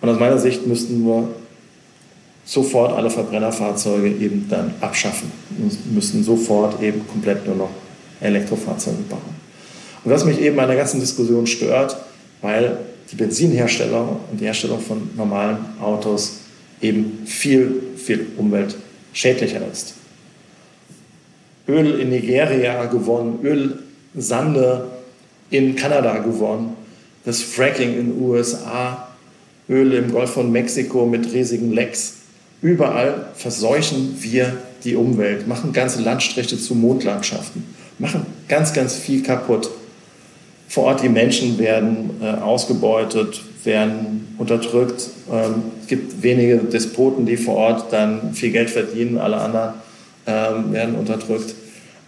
[0.00, 1.28] Und aus meiner Sicht müssten wir
[2.46, 5.30] sofort alle Verbrennerfahrzeuge eben dann abschaffen.
[5.50, 7.70] Wir müssen sofort eben komplett nur noch
[8.22, 9.20] Elektrofahrzeuge bauen.
[10.02, 11.96] Und was mich eben an der ganzen Diskussion stört,
[12.40, 12.78] weil
[13.10, 16.38] die Benzinherstellung und die Herstellung von normalen Autos
[16.80, 19.94] eben viel, viel umweltschädlicher ist.
[21.68, 23.38] Öl in Nigeria gewonnen,
[24.14, 24.90] Ölsande
[25.50, 26.76] in Kanada gewonnen,
[27.24, 29.08] das Fracking in den USA,
[29.68, 32.14] Öl im Golf von Mexiko mit riesigen Lecks.
[32.62, 37.64] Überall verseuchen wir die Umwelt, machen ganze Landstriche zu Mondlandschaften,
[37.98, 39.70] machen ganz, ganz viel kaputt.
[40.68, 45.10] Vor Ort die Menschen werden äh, ausgebeutet, werden unterdrückt.
[45.30, 49.74] Ähm, es gibt wenige Despoten, die vor Ort dann viel Geld verdienen, alle anderen
[50.26, 51.54] ähm, werden unterdrückt.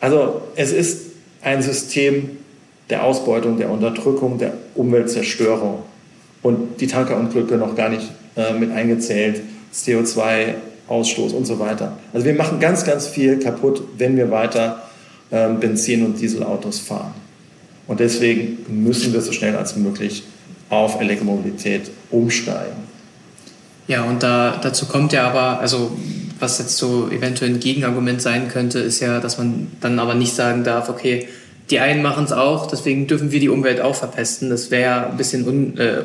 [0.01, 1.01] Also es ist
[1.43, 2.31] ein System
[2.91, 5.83] der Ausbeutung, der Unterdrückung, der Umweltzerstörung
[6.43, 9.41] und die Tankerunglücke noch gar nicht äh, mit eingezählt,
[9.75, 11.99] CO2-Ausstoß und so weiter.
[12.13, 14.83] Also wir machen ganz, ganz viel kaputt, wenn wir weiter
[15.31, 17.15] äh, Benzin- und Dieselautos fahren.
[17.87, 20.25] Und deswegen müssen wir so schnell als möglich
[20.71, 22.85] auf Elektromobilität umsteigen.
[23.87, 25.93] Ja, und da, dazu kommt ja aber, also
[26.39, 30.35] was jetzt so eventuell ein Gegenargument sein könnte, ist ja, dass man dann aber nicht
[30.35, 31.29] sagen darf, okay,
[31.71, 34.51] die einen machen es auch, deswegen dürfen wir die Umwelt auch verpesten.
[34.51, 36.03] Das wäre ein bisschen un, äh,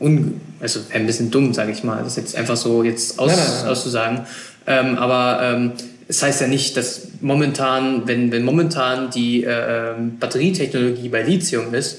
[0.00, 3.64] un, also ein bisschen dumm, sage ich mal, das jetzt einfach so jetzt aus, ja,
[3.64, 3.70] ja.
[3.70, 4.20] auszusagen.
[4.66, 5.72] Ähm, aber ähm,
[6.08, 11.72] es heißt ja nicht, dass momentan, wenn, wenn momentan die äh, ähm, Batterietechnologie bei Lithium
[11.72, 11.98] ist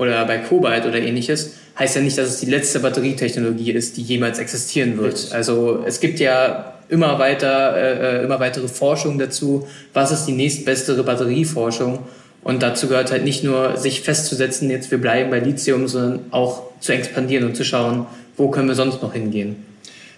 [0.00, 4.02] oder bei Kobalt oder ähnliches, heißt ja nicht, dass es die letzte Batterietechnologie ist, die
[4.02, 5.28] jemals existieren wird.
[5.32, 9.68] Also es gibt ja immer weiter, äh, äh, immer weitere Forschung dazu.
[9.92, 11.98] Was ist die nächstbessere Batterieforschung?
[12.42, 16.62] Und dazu gehört halt nicht nur, sich festzusetzen, jetzt wir bleiben bei Lithium, sondern auch
[16.80, 18.06] zu expandieren und zu schauen,
[18.38, 19.56] wo können wir sonst noch hingehen.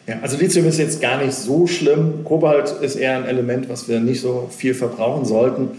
[0.06, 2.22] Ja, also Lithium ist jetzt gar nicht so schlimm.
[2.22, 5.70] Kobalt ist eher ein Element, was wir nicht so viel verbrauchen sollten.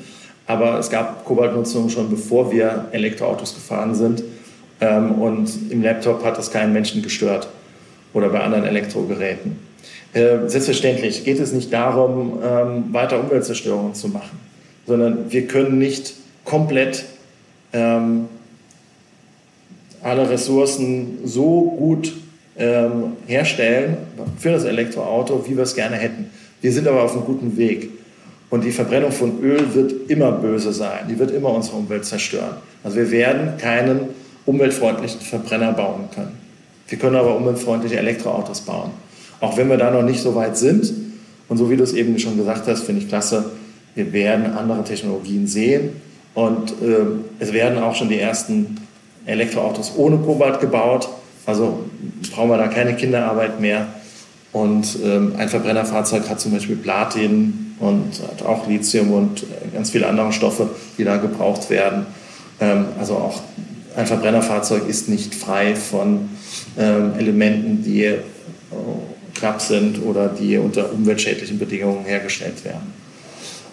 [0.46, 4.24] Aber es gab Kobaltnutzung schon bevor wir Elektroautos gefahren sind.
[4.82, 7.48] Ähm, und im Laptop hat das keinen Menschen gestört
[8.14, 9.58] oder bei anderen Elektrogeräten.
[10.14, 14.38] Äh, selbstverständlich geht es nicht darum, ähm, weiter Umweltzerstörung zu machen,
[14.86, 16.14] sondern wir können nicht
[16.46, 17.06] komplett
[17.72, 18.28] ähm,
[20.04, 22.14] alle Ressourcen so gut
[22.58, 23.98] ähm, herstellen
[24.38, 26.30] für das Elektroauto, wie wir es gerne hätten.
[26.62, 27.90] Wir sind aber auf einem guten Weg.
[28.54, 31.08] Und die Verbrennung von Öl wird immer böse sein.
[31.10, 32.58] Die wird immer unsere Umwelt zerstören.
[32.84, 34.02] Also wir werden keinen
[34.46, 36.38] umweltfreundlichen Verbrenner bauen können.
[36.88, 38.92] Wir können aber umweltfreundliche Elektroautos bauen.
[39.40, 40.94] Auch wenn wir da noch nicht so weit sind.
[41.50, 43.54] Und so wie du es eben schon gesagt hast, finde ich klasse,
[43.96, 45.90] wir werden andere Technologien sehen.
[46.36, 47.08] Und äh,
[47.40, 48.78] es werden auch schon die ersten
[49.26, 51.10] Elektroautos ohne Kobalt gebaut.
[51.48, 51.86] Also
[52.32, 53.88] brauchen wir da keine Kinderarbeit mehr.
[54.52, 60.08] Und ähm, ein Verbrennerfahrzeug hat zum Beispiel Platin und hat auch Lithium und ganz viele
[60.08, 62.06] andere Stoffe, die da gebraucht werden.
[62.62, 63.42] Ähm, also auch
[63.96, 66.30] ein Verbrennerfahrzeug ist nicht frei von
[66.78, 68.20] ähm, Elementen, die äh,
[69.36, 72.94] knapp sind oder die unter umweltschädlichen Bedingungen hergestellt werden.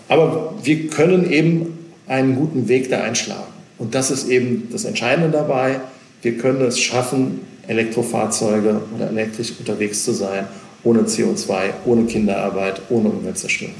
[0.08, 3.52] Aber wir können eben einen guten Weg da einschlagen.
[3.78, 5.80] Und das ist eben das Entscheidende dabei.
[6.22, 10.48] Wir können es schaffen, Elektrofahrzeuge oder elektrisch unterwegs zu sein,
[10.84, 13.74] ohne CO2, ohne Kinderarbeit, ohne Umweltzerstörung.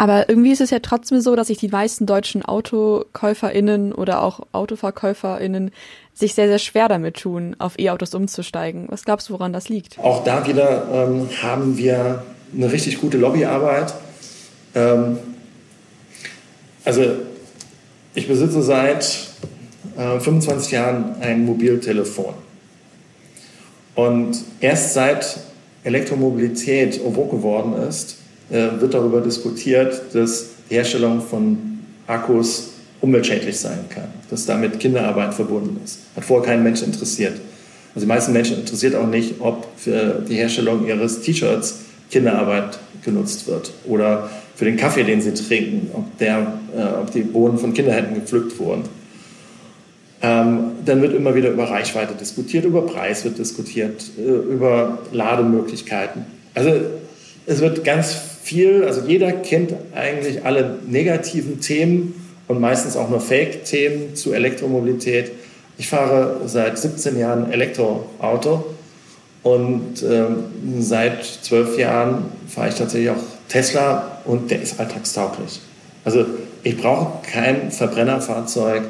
[0.00, 4.40] Aber irgendwie ist es ja trotzdem so, dass sich die meisten deutschen AutokäuferInnen oder auch
[4.52, 5.72] AutoverkäuferInnen
[6.14, 8.86] sich sehr, sehr schwer damit tun, auf E-Autos umzusteigen.
[8.88, 9.98] Was glaubst du, woran das liegt?
[9.98, 12.22] Auch da wieder ähm, haben wir
[12.54, 13.92] eine richtig gute Lobbyarbeit.
[14.74, 15.18] Ähm,
[16.86, 17.02] also
[18.14, 19.28] ich besitze seit
[19.98, 22.32] äh, 25 Jahren ein Mobiltelefon.
[23.94, 25.40] Und erst seit
[25.84, 28.16] Elektromobilität en geworden ist,
[28.50, 35.34] äh, wird darüber diskutiert, dass die Herstellung von Akkus umweltschädlich sein kann, dass damit Kinderarbeit
[35.34, 36.00] verbunden ist.
[36.16, 37.34] Hat vorher keinen Mensch interessiert.
[37.94, 43.46] Also die meisten Menschen interessiert auch nicht, ob für die Herstellung ihres T-Shirts Kinderarbeit genutzt
[43.46, 47.72] wird oder für den Kaffee, den sie trinken, ob, der, äh, ob die Bohnen von
[47.72, 48.82] Kinderhänden gepflückt wurden.
[50.22, 56.26] Ähm, dann wird immer wieder über Reichweite diskutiert, über Preis wird diskutiert, äh, über Lademöglichkeiten.
[56.54, 56.72] Also
[57.46, 62.14] es wird ganz viel, also jeder kennt eigentlich alle negativen Themen
[62.48, 65.32] und meistens auch nur Fake-Themen zu Elektromobilität.
[65.78, 68.66] Ich fahre seit 17 Jahren Elektroauto
[69.42, 70.44] und ähm,
[70.80, 75.60] seit zwölf Jahren fahre ich tatsächlich auch Tesla und der ist alltagstauglich.
[76.04, 76.26] Also
[76.62, 78.82] ich brauche kein Verbrennerfahrzeug,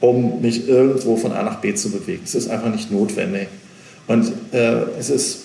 [0.00, 2.22] um mich irgendwo von A nach B zu bewegen.
[2.24, 3.48] Es ist einfach nicht notwendig.
[4.06, 5.40] Und äh, es ist,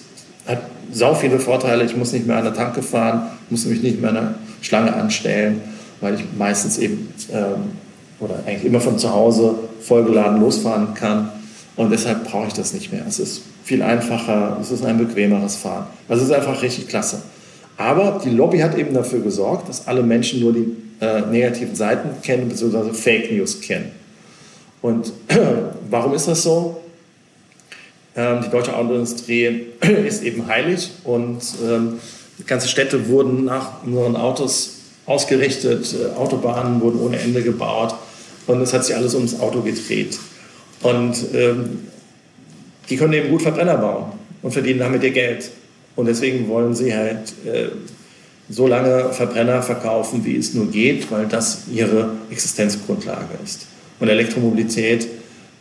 [0.47, 1.83] hat sau viele Vorteile.
[1.83, 4.93] Ich muss nicht mehr an der Tanke fahren, muss mich nicht mehr an der Schlange
[4.93, 5.61] anstellen,
[6.01, 7.73] weil ich meistens eben ähm,
[8.19, 11.29] oder eigentlich immer von zu Hause vollgeladen losfahren kann.
[11.75, 13.03] Und deshalb brauche ich das nicht mehr.
[13.07, 15.87] Es ist viel einfacher, es ist ein bequemeres Fahren.
[16.07, 17.21] Also es ist einfach richtig klasse.
[17.77, 20.67] Aber die Lobby hat eben dafür gesorgt, dass alle Menschen nur die
[21.01, 23.91] äh, negativen Seiten kennen, beziehungsweise Fake News kennen.
[24.83, 25.13] Und
[25.89, 26.81] warum ist das so?
[28.15, 31.99] Ähm, die deutsche Autoindustrie ist eben heilig und ähm,
[32.45, 34.75] ganze Städte wurden nach unseren Autos
[35.07, 37.95] ausgerichtet, äh, Autobahnen wurden ohne Ende gebaut
[38.45, 40.19] und es hat sich alles ums Auto gedreht.
[40.81, 41.87] Und ähm,
[42.89, 44.11] die können eben gut Verbrenner bauen
[44.41, 45.49] und verdienen damit ihr Geld.
[45.95, 47.69] Und deswegen wollen sie halt äh,
[48.49, 53.67] so lange Verbrenner verkaufen, wie es nur geht, weil das ihre Existenzgrundlage ist.
[53.99, 55.07] Und Elektromobilität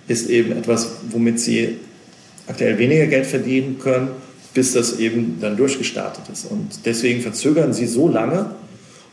[0.08, 1.78] ist eben etwas, womit sie
[2.46, 4.08] aktuell weniger Geld verdienen können,
[4.54, 6.50] bis das eben dann durchgestartet ist.
[6.50, 8.50] Und deswegen verzögern sie so lange.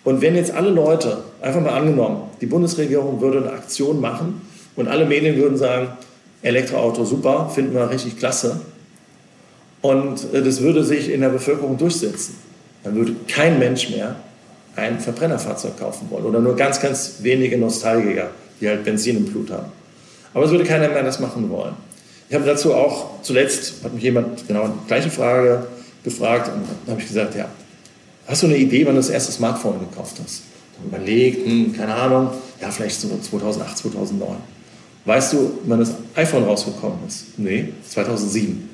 [0.03, 4.41] Und wenn jetzt alle Leute, einfach mal angenommen, die Bundesregierung würde eine Aktion machen
[4.75, 5.89] und alle Medien würden sagen,
[6.41, 8.61] Elektroauto super, finden wir richtig klasse,
[9.81, 12.35] und äh, das würde sich in der Bevölkerung durchsetzen.
[12.83, 14.15] Dann würde kein Mensch mehr
[14.75, 18.29] ein Verbrennerfahrzeug kaufen wollen oder nur ganz, ganz wenige Nostalgiker,
[18.59, 19.71] die halt Benzin im Blut haben.
[20.33, 21.73] Aber es würde keiner mehr das machen wollen.
[22.29, 25.65] Ich habe dazu auch zuletzt, hat mich jemand genau die gleiche Frage
[26.03, 27.49] gefragt und dann habe ich gesagt, ja,
[28.27, 30.43] hast du eine Idee, wann du das erste Smartphone gekauft hast?
[30.77, 32.29] Dann überlegt, hm, keine Ahnung,
[32.61, 34.37] ja, vielleicht so 2008, 2009.
[35.05, 37.37] Weißt du, wann das iPhone rausgekommen ist?
[37.37, 38.69] Nee, 2007.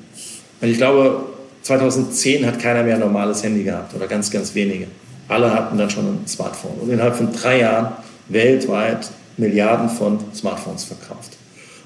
[0.60, 1.24] Und ich glaube,
[1.62, 4.86] 2010 hat keiner mehr ein normales Handy gehabt oder ganz, ganz wenige.
[5.28, 6.78] Alle hatten dann schon ein Smartphone.
[6.80, 7.92] Und innerhalb von drei Jahren
[8.28, 11.36] weltweit Milliarden von Smartphones verkauft.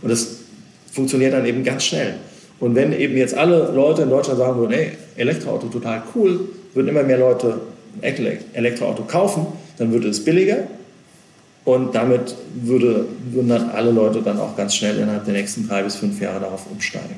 [0.03, 0.37] Und das
[0.93, 2.15] funktioniert dann eben ganz schnell.
[2.59, 6.41] Und wenn eben jetzt alle Leute in Deutschland sagen würden, ey, Elektroauto total cool,
[6.75, 7.61] würden immer mehr Leute
[8.03, 9.47] ein Elektroauto kaufen,
[9.79, 10.59] dann würde es billiger
[11.65, 15.83] und damit würde, würden dann alle Leute dann auch ganz schnell innerhalb der nächsten drei
[15.83, 17.17] bis fünf Jahre darauf umsteigen.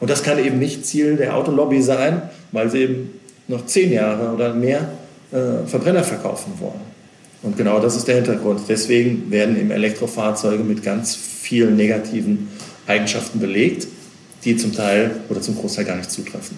[0.00, 4.32] Und das kann eben nicht Ziel der Autolobby sein, weil sie eben noch zehn Jahre
[4.32, 4.88] oder mehr
[5.32, 6.87] äh, Verbrenner verkaufen wollen.
[7.42, 8.62] Und genau das ist der Hintergrund.
[8.68, 12.48] Deswegen werden eben Elektrofahrzeuge mit ganz vielen negativen
[12.86, 13.86] Eigenschaften belegt,
[14.44, 16.56] die zum Teil oder zum Großteil gar nicht zutreffen.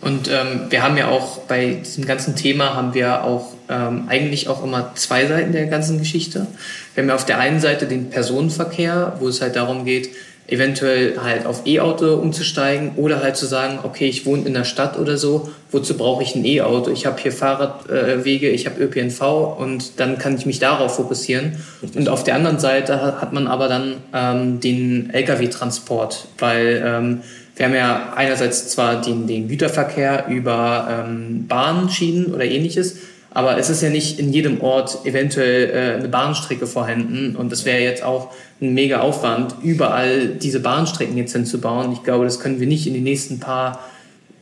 [0.00, 4.48] Und ähm, wir haben ja auch bei diesem ganzen Thema haben wir auch ähm, eigentlich
[4.48, 6.46] auch immer zwei Seiten der ganzen Geschichte.
[6.94, 10.08] Wir haben ja auf der einen Seite den Personenverkehr, wo es halt darum geht,
[10.50, 14.98] eventuell halt auf E-Auto umzusteigen oder halt zu sagen, okay, ich wohne in der Stadt
[14.98, 16.90] oder so, wozu brauche ich ein E-Auto?
[16.90, 21.56] Ich habe hier Fahrradwege, ich habe ÖPNV und dann kann ich mich darauf fokussieren.
[21.94, 27.22] Und auf der anderen Seite hat man aber dann ähm, den Lkw-Transport, weil ähm,
[27.56, 32.96] wir haben ja einerseits zwar den, den Güterverkehr über ähm, Bahnschienen oder ähnliches,
[33.32, 37.64] aber es ist ja nicht in jedem Ort eventuell äh, eine Bahnstrecke vorhanden und das
[37.64, 41.92] wäre jetzt auch ein mega Aufwand, überall diese Bahnstrecken jetzt hinzubauen.
[41.92, 43.80] Ich glaube, das können wir nicht in den nächsten paar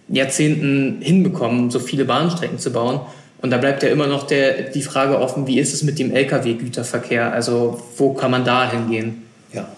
[0.09, 3.01] Jahrzehnten hinbekommen, so viele Bahnstrecken zu bauen.
[3.41, 6.11] Und da bleibt ja immer noch der, die Frage offen, wie ist es mit dem
[6.11, 7.32] Lkw-Güterverkehr?
[7.32, 9.22] Also wo kann man da hingehen?
[9.53, 9.68] Ja,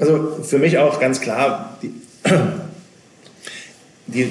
[0.00, 1.92] also für mich auch ganz klar, die,
[4.06, 4.30] die,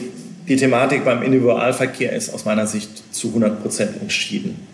[0.50, 4.68] die Thematik beim Individualverkehr ist aus meiner Sicht zu 100 Prozent entschieden.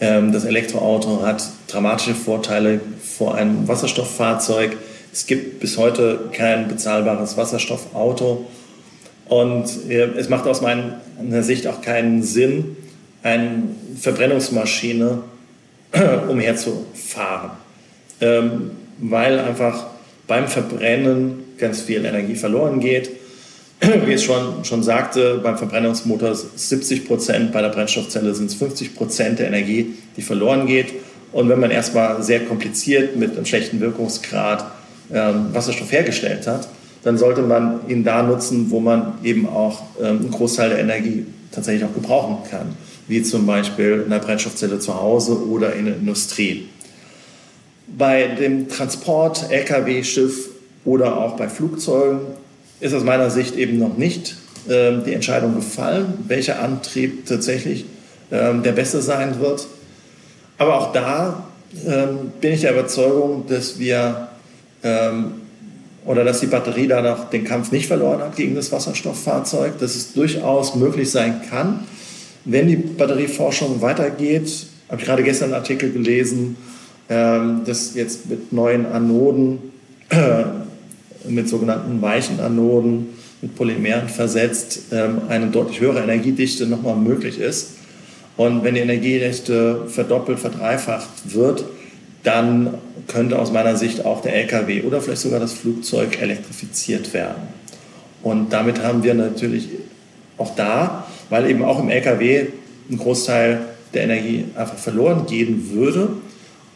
[0.00, 4.76] Ähm, das Elektroauto hat dramatische Vorteile vor einem Wasserstofffahrzeug.
[5.12, 8.44] Es gibt bis heute kein bezahlbares Wasserstoffauto.
[9.28, 12.76] Und äh, es macht aus meiner Sicht auch keinen Sinn,
[13.22, 13.62] eine
[13.98, 15.20] Verbrennungsmaschine
[16.28, 17.52] umherzufahren,
[18.20, 19.86] ähm, weil einfach
[20.26, 23.10] beim Verbrennen ganz viel Energie verloren geht
[24.06, 28.94] wie es schon, schon sagte, beim Verbrennungsmotor 70 Prozent, bei der Brennstoffzelle sind es 50
[28.94, 30.94] Prozent der Energie, die verloren geht.
[31.32, 34.64] Und wenn man erstmal sehr kompliziert mit einem schlechten Wirkungsgrad
[35.12, 36.68] ähm, Wasserstoff hergestellt hat,
[37.02, 41.26] dann sollte man ihn da nutzen, wo man eben auch ähm, einen Großteil der Energie
[41.50, 42.74] tatsächlich auch gebrauchen kann,
[43.08, 46.68] wie zum Beispiel in der Brennstoffzelle zu Hause oder in der Industrie.
[47.86, 50.48] Bei dem Transport, Lkw, Schiff
[50.84, 52.20] oder auch bei Flugzeugen
[52.84, 54.36] ist aus meiner Sicht eben noch nicht
[54.68, 57.86] äh, die Entscheidung gefallen, welcher Antrieb tatsächlich
[58.30, 59.66] äh, der beste sein wird.
[60.58, 61.48] Aber auch da
[61.86, 62.06] äh,
[62.42, 64.28] bin ich der Überzeugung, dass wir
[64.82, 65.32] ähm,
[66.04, 69.94] oder dass die Batterie da noch den Kampf nicht verloren hat gegen das Wasserstofffahrzeug, dass
[69.94, 71.84] es durchaus möglich sein kann,
[72.44, 74.66] wenn die Batterieforschung weitergeht.
[74.90, 76.58] Habe ich gerade gestern einen Artikel gelesen,
[77.08, 79.72] ähm, dass jetzt mit neuen Anoden
[81.28, 83.08] mit sogenannten weichen Anoden,
[83.40, 87.74] mit Polymeren versetzt, ähm, eine deutlich höhere Energiedichte nochmal möglich ist.
[88.36, 91.64] Und wenn die Energiedichte verdoppelt, verdreifacht wird,
[92.24, 92.74] dann
[93.06, 97.42] könnte aus meiner Sicht auch der Lkw oder vielleicht sogar das Flugzeug elektrifiziert werden.
[98.22, 99.68] Und damit haben wir natürlich
[100.38, 102.46] auch da, weil eben auch im Lkw
[102.90, 103.60] ein Großteil
[103.92, 106.08] der Energie einfach verloren gehen würde.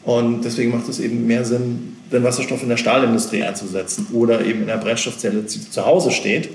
[0.05, 4.62] Und deswegen macht es eben mehr Sinn, den Wasserstoff in der Stahlindustrie einzusetzen oder eben
[4.62, 6.48] in der Brennstoffzelle, die zu Hause steht.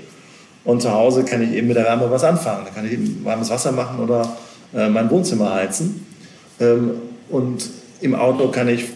[0.64, 2.64] Und zu Hause kann ich eben mit der Wärme was anfangen.
[2.64, 4.36] Da kann ich eben warmes Wasser machen oder
[4.74, 6.06] äh, mein Wohnzimmer heizen.
[6.58, 6.92] Ähm,
[7.28, 7.68] und
[8.00, 8.86] im Auto kann ich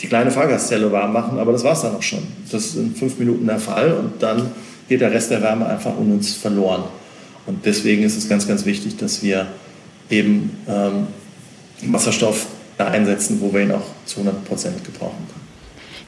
[0.00, 2.26] die kleine Fahrgastzelle warm machen, aber das war es dann auch schon.
[2.50, 4.50] Das ist in fünf Minuten der Fall und dann
[4.88, 6.84] geht der Rest der Wärme einfach unnütz verloren.
[7.46, 9.46] Und deswegen ist es ganz, ganz wichtig, dass wir
[10.10, 11.06] eben ähm,
[11.86, 12.46] Wasserstoff
[12.78, 15.41] da einsetzen, wo wir ihn auch zu 100 Prozent gebrauchen können.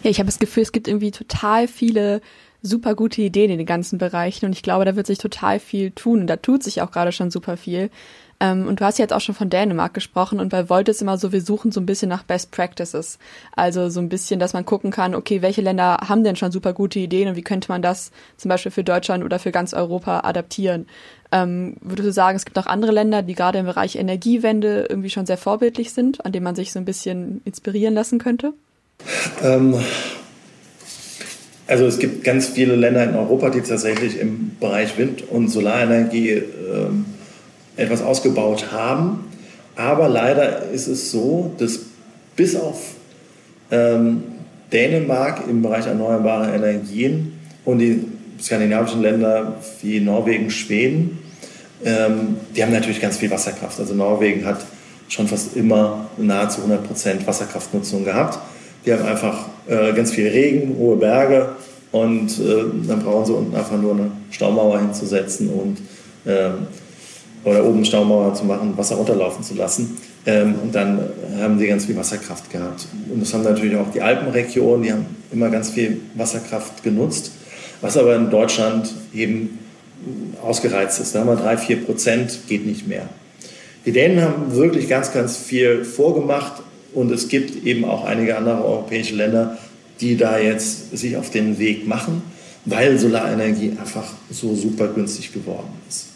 [0.04, 2.20] Ja, ich habe das Gefühl, es gibt irgendwie total viele
[2.60, 5.92] super gute Ideen in den ganzen Bereichen und ich glaube, da wird sich total viel
[5.92, 7.90] tun und da tut sich auch gerade schon super viel.
[8.38, 11.16] Ähm, und du hast jetzt auch schon von Dänemark gesprochen und bei Volt ist immer
[11.16, 13.18] so, wir suchen so ein bisschen nach Best Practices.
[13.56, 16.74] Also so ein bisschen, dass man gucken kann, okay, welche Länder haben denn schon super
[16.74, 20.20] gute Ideen und wie könnte man das zum Beispiel für Deutschland oder für ganz Europa
[20.20, 20.86] adaptieren.
[21.32, 25.10] Ähm, würdest du sagen, es gibt auch andere Länder, die gerade im Bereich Energiewende irgendwie
[25.10, 28.52] schon sehr vorbildlich sind, an denen man sich so ein bisschen inspirieren lassen könnte?
[29.42, 29.76] Ähm,
[31.66, 36.30] also es gibt ganz viele Länder in Europa, die tatsächlich im Bereich Wind- und Solarenergie
[36.30, 37.06] ähm,
[37.76, 39.24] etwas ausgebaut haben.
[39.76, 41.80] Aber leider ist es so, dass
[42.36, 42.94] bis auf
[43.70, 44.22] ähm,
[44.72, 48.04] Dänemark im Bereich erneuerbare Energien und die
[48.40, 51.18] skandinavischen Länder wie Norwegen, Schweden,
[51.84, 53.80] ähm, die haben natürlich ganz viel Wasserkraft.
[53.80, 54.64] Also Norwegen hat
[55.08, 58.38] schon fast immer nahezu 100 Prozent Wasserkraftnutzung gehabt.
[58.84, 61.50] Die haben einfach äh, ganz viel Regen, hohe Berge
[61.92, 65.78] und äh, dann brauchen sie unten einfach nur eine Staumauer hinzusetzen und
[66.26, 66.66] ähm,
[67.44, 69.96] oder oben Staumauer zu machen, Wasser runterlaufen zu lassen.
[70.26, 70.98] Ähm, und dann
[71.38, 72.86] haben sie ganz viel Wasserkraft gehabt.
[73.12, 77.32] Und das haben natürlich auch die Alpenregionen, die haben immer ganz viel Wasserkraft genutzt,
[77.80, 79.58] was aber in Deutschland eben
[80.42, 81.14] ausgereizt ist.
[81.14, 83.08] Da haben wir drei, vier Prozent, geht nicht mehr.
[83.84, 86.62] Die Dänen haben wirklich ganz, ganz viel vorgemacht
[86.94, 89.58] und es gibt eben auch einige andere europäische Länder,
[90.00, 92.22] die da jetzt sich auf den Weg machen,
[92.64, 96.06] weil Solarenergie einfach so super günstig geworden ist.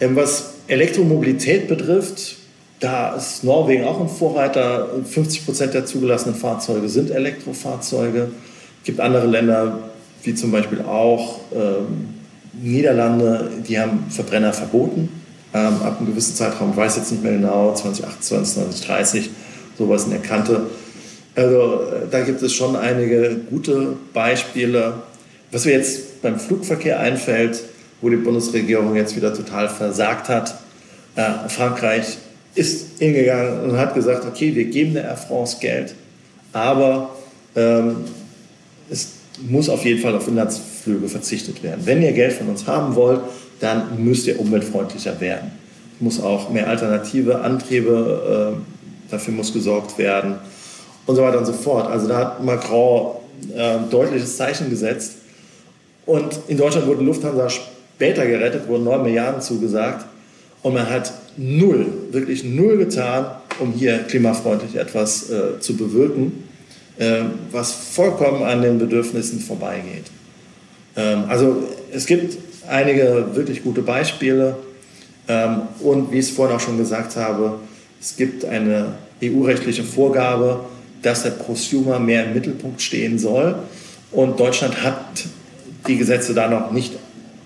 [0.00, 2.36] Ähm, was Elektromobilität betrifft,
[2.80, 4.88] da ist Norwegen auch ein Vorreiter.
[5.04, 8.32] 50 Prozent der zugelassenen Fahrzeuge sind Elektrofahrzeuge.
[8.80, 9.90] Es gibt andere Länder,
[10.24, 12.08] wie zum Beispiel auch ähm,
[12.60, 15.08] Niederlande, die haben Verbrenner verboten.
[15.54, 19.30] Ähm, ab einem gewissen Zeitraum, ich weiß jetzt nicht mehr genau, 2028, 2030,
[19.82, 20.66] sowas der Kante.
[21.34, 24.94] Also äh, da gibt es schon einige gute Beispiele.
[25.50, 27.62] Was mir jetzt beim Flugverkehr einfällt,
[28.00, 30.54] wo die Bundesregierung jetzt wieder total versagt hat.
[31.16, 32.18] Äh, Frankreich
[32.54, 35.94] ist hingegangen und hat gesagt, okay, wir geben der Air France Geld,
[36.52, 37.14] aber
[37.56, 37.96] ähm,
[38.90, 39.12] es
[39.48, 41.80] muss auf jeden Fall auf Inlandsflüge verzichtet werden.
[41.84, 43.20] Wenn ihr Geld von uns haben wollt,
[43.60, 45.52] dann müsst ihr umweltfreundlicher werden.
[45.96, 48.71] Es muss auch mehr alternative Antriebe, äh,
[49.12, 50.36] dafür muss gesorgt werden
[51.06, 51.90] und so weiter und so fort.
[51.90, 53.16] Also da hat Macron
[53.54, 55.16] äh, deutliches Zeichen gesetzt.
[56.06, 60.06] Und in Deutschland wurde Lufthansa später gerettet, wurden 9 Milliarden zugesagt.
[60.62, 63.26] Und man hat null, wirklich null getan,
[63.58, 66.48] um hier klimafreundlich etwas äh, zu bewirken,
[66.98, 70.04] äh, was vollkommen an den Bedürfnissen vorbeigeht.
[70.96, 72.38] Ähm, also es gibt
[72.68, 74.56] einige wirklich gute Beispiele.
[75.28, 77.58] Ähm, und wie ich es vorhin auch schon gesagt habe,
[78.00, 80.60] es gibt eine EU-rechtliche Vorgabe,
[81.02, 83.56] dass der Prosumer mehr im Mittelpunkt stehen soll.
[84.10, 85.24] Und Deutschland hat
[85.86, 86.94] die Gesetze da noch nicht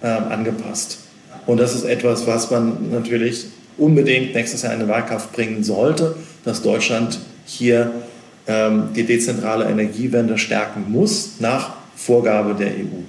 [0.03, 0.99] ähm, angepasst.
[1.47, 3.47] Und das ist etwas, was man natürlich
[3.79, 7.93] unbedingt nächstes Jahr in den Wahlkampf bringen sollte, dass Deutschland hier
[8.47, 13.03] ähm, die dezentrale Energiewende stärken muss nach Vorgabe der EU.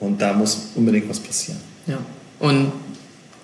[0.00, 1.60] Und da muss unbedingt was passieren.
[1.86, 1.98] Ja.
[2.40, 2.72] Und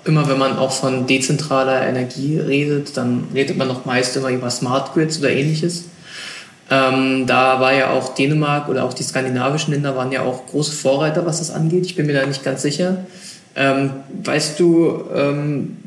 [0.09, 4.50] immer wenn man auch von dezentraler Energie redet, dann redet man noch meist immer über
[4.50, 5.84] Smart Grids oder ähnliches.
[6.70, 10.72] Ähm, da war ja auch Dänemark oder auch die skandinavischen Länder waren ja auch große
[10.72, 11.86] Vorreiter, was das angeht.
[11.86, 13.06] Ich bin mir da nicht ganz sicher.
[13.56, 13.90] Ähm,
[14.24, 15.78] weißt du, ähm,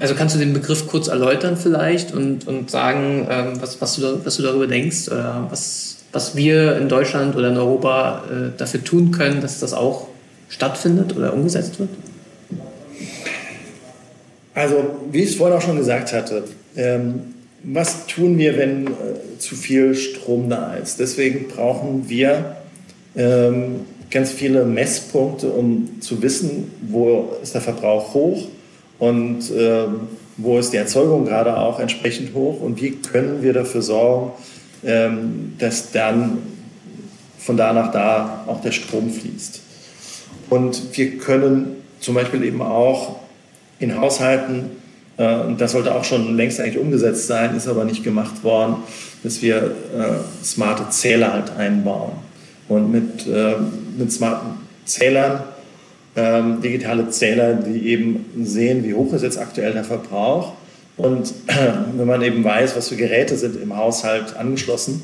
[0.00, 4.24] also kannst du den Begriff kurz erläutern vielleicht und, und sagen, ähm, was, was, du,
[4.24, 8.82] was du darüber denkst oder was, was wir in Deutschland oder in Europa äh, dafür
[8.82, 10.08] tun können, dass das auch
[10.48, 11.90] stattfindet oder umgesetzt wird?
[14.58, 16.42] Also, wie ich es vorhin auch schon gesagt hatte,
[16.74, 17.20] ähm,
[17.62, 20.98] was tun wir, wenn äh, zu viel Strom da ist?
[20.98, 22.56] Deswegen brauchen wir
[23.14, 28.48] ähm, ganz viele Messpunkte, um zu wissen, wo ist der Verbrauch hoch
[28.98, 33.82] und ähm, wo ist die Erzeugung gerade auch entsprechend hoch und wie können wir dafür
[33.82, 34.32] sorgen,
[34.84, 36.38] ähm, dass dann
[37.38, 39.60] von da nach da auch der Strom fließt.
[40.50, 43.27] Und wir können zum Beispiel eben auch
[43.78, 44.70] in Haushalten,
[45.18, 48.76] äh, und das sollte auch schon längst eigentlich umgesetzt sein, ist aber nicht gemacht worden,
[49.22, 52.12] dass wir äh, smarte Zähler halt einbauen.
[52.68, 53.54] Und mit, äh,
[53.98, 54.50] mit smarten
[54.84, 55.42] Zählern,
[56.16, 60.52] ähm, digitale Zähler, die eben sehen, wie hoch ist jetzt aktuell der Verbrauch.
[60.96, 61.32] Und
[61.96, 65.02] wenn man eben weiß, was für Geräte sind im Haushalt angeschlossen,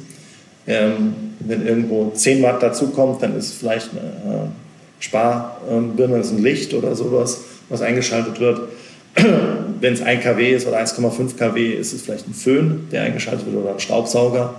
[0.66, 4.50] ähm, wenn irgendwo 10 Watt dazukommt, dann ist vielleicht eine
[4.98, 8.68] Sparbirne, das ist ein Licht oder sowas, was eingeschaltet wird.
[9.80, 13.46] Wenn es 1 kW ist oder 1,5 kW, ist es vielleicht ein Föhn, der eingeschaltet
[13.46, 14.54] wird oder ein Staubsauger.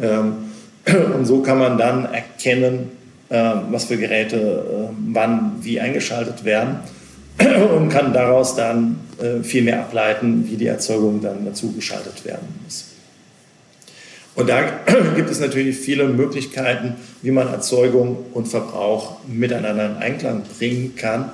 [0.00, 0.34] Ähm,
[1.14, 2.90] und so kann man dann erkennen,
[3.28, 6.76] ähm, was für Geräte äh, wann wie eingeschaltet werden
[7.76, 12.46] und kann daraus dann äh, viel mehr ableiten, wie die Erzeugung dann dazu geschaltet werden
[12.64, 12.84] muss.
[14.36, 14.62] Und da
[15.16, 21.30] gibt es natürlich viele Möglichkeiten, wie man Erzeugung und Verbrauch miteinander in Einklang bringen kann.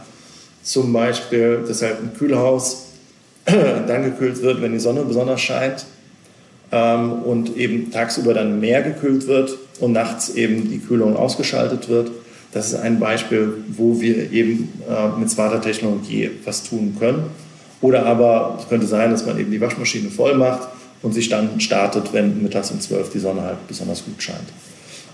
[0.63, 2.89] Zum Beispiel, dass halt ein Kühlhaus
[3.45, 5.87] dann gekühlt wird, wenn die Sonne besonders scheint
[6.71, 12.11] ähm, und eben tagsüber dann mehr gekühlt wird und nachts eben die Kühlung ausgeschaltet wird.
[12.53, 17.25] Das ist ein Beispiel, wo wir eben äh, mit smarter Technologie was tun können.
[17.81, 20.69] Oder aber es könnte sein, dass man eben die Waschmaschine voll macht
[21.03, 24.39] und sich dann startet, wenn mittags um 12 die Sonne halt besonders gut scheint.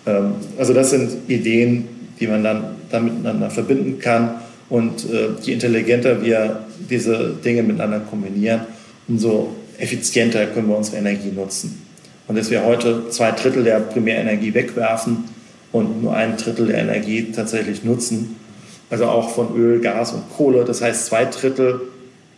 [0.06, 1.88] Ähm, also das sind Ideen,
[2.20, 4.42] die man dann, dann miteinander verbinden kann.
[4.68, 8.62] Und äh, je intelligenter wir diese Dinge miteinander kombinieren,
[9.08, 11.82] umso effizienter können wir unsere Energie nutzen.
[12.26, 15.24] Und dass wir heute zwei Drittel der Primärenergie wegwerfen
[15.72, 18.36] und nur ein Drittel der Energie tatsächlich nutzen,
[18.90, 21.80] also auch von Öl, Gas und Kohle, das heißt zwei Drittel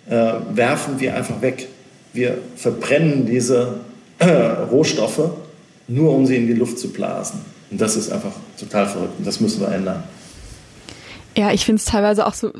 [0.08, 1.68] äh, werfen wir einfach weg
[2.12, 3.80] wir verbrennen diese
[4.18, 5.30] äh, Rohstoffe
[5.88, 7.40] nur, um sie in die Luft zu blasen.
[7.70, 10.02] Und das ist einfach total verrückt und das müssen wir ändern.
[11.40, 12.52] Ja, ich finde es teilweise auch so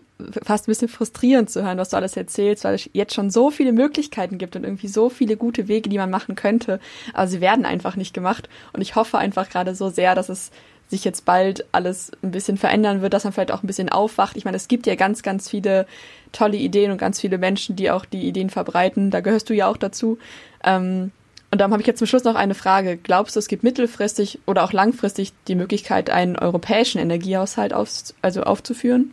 [0.43, 3.51] fast ein bisschen frustrierend zu hören, was du alles erzählst, weil es jetzt schon so
[3.51, 6.81] viele Möglichkeiten gibt und irgendwie so viele gute Wege, die man machen könnte.
[7.13, 8.49] Aber sie werden einfach nicht gemacht.
[8.73, 10.51] Und ich hoffe einfach gerade so sehr, dass es
[10.89, 14.39] sich jetzt bald alles ein bisschen verändern wird, dass man vielleicht auch ein bisschen aufwacht.
[14.39, 15.87] Ich meine, es gibt ja ganz, ganz viele
[16.33, 19.11] tolle Ideen und ganz viele Menschen, die auch die Ideen verbreiten.
[19.11, 20.17] Da gehörst du ja auch dazu.
[20.65, 21.13] Ähm,
[21.51, 22.97] und darum habe ich jetzt zum Schluss noch eine Frage.
[22.97, 27.91] Glaubst du, es gibt mittelfristig oder auch langfristig die Möglichkeit, einen europäischen Energiehaushalt auf,
[28.23, 29.13] also aufzuführen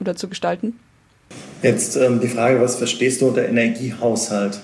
[0.00, 0.78] oder zu gestalten?
[1.62, 4.60] Jetzt ähm, die Frage, was verstehst du unter Energiehaushalt?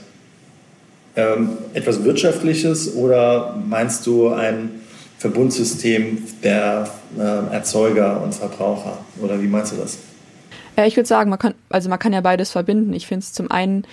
[1.17, 4.71] Ähm, etwas Wirtschaftliches oder meinst du ein
[5.19, 7.21] Verbundsystem der äh,
[7.55, 8.99] Erzeuger und Verbraucher?
[9.23, 9.99] Oder wie meinst du das?
[10.77, 12.93] Ja, ich würde sagen, man kann, also man kann ja beides verbinden.
[12.93, 13.87] Ich finde es zum einen,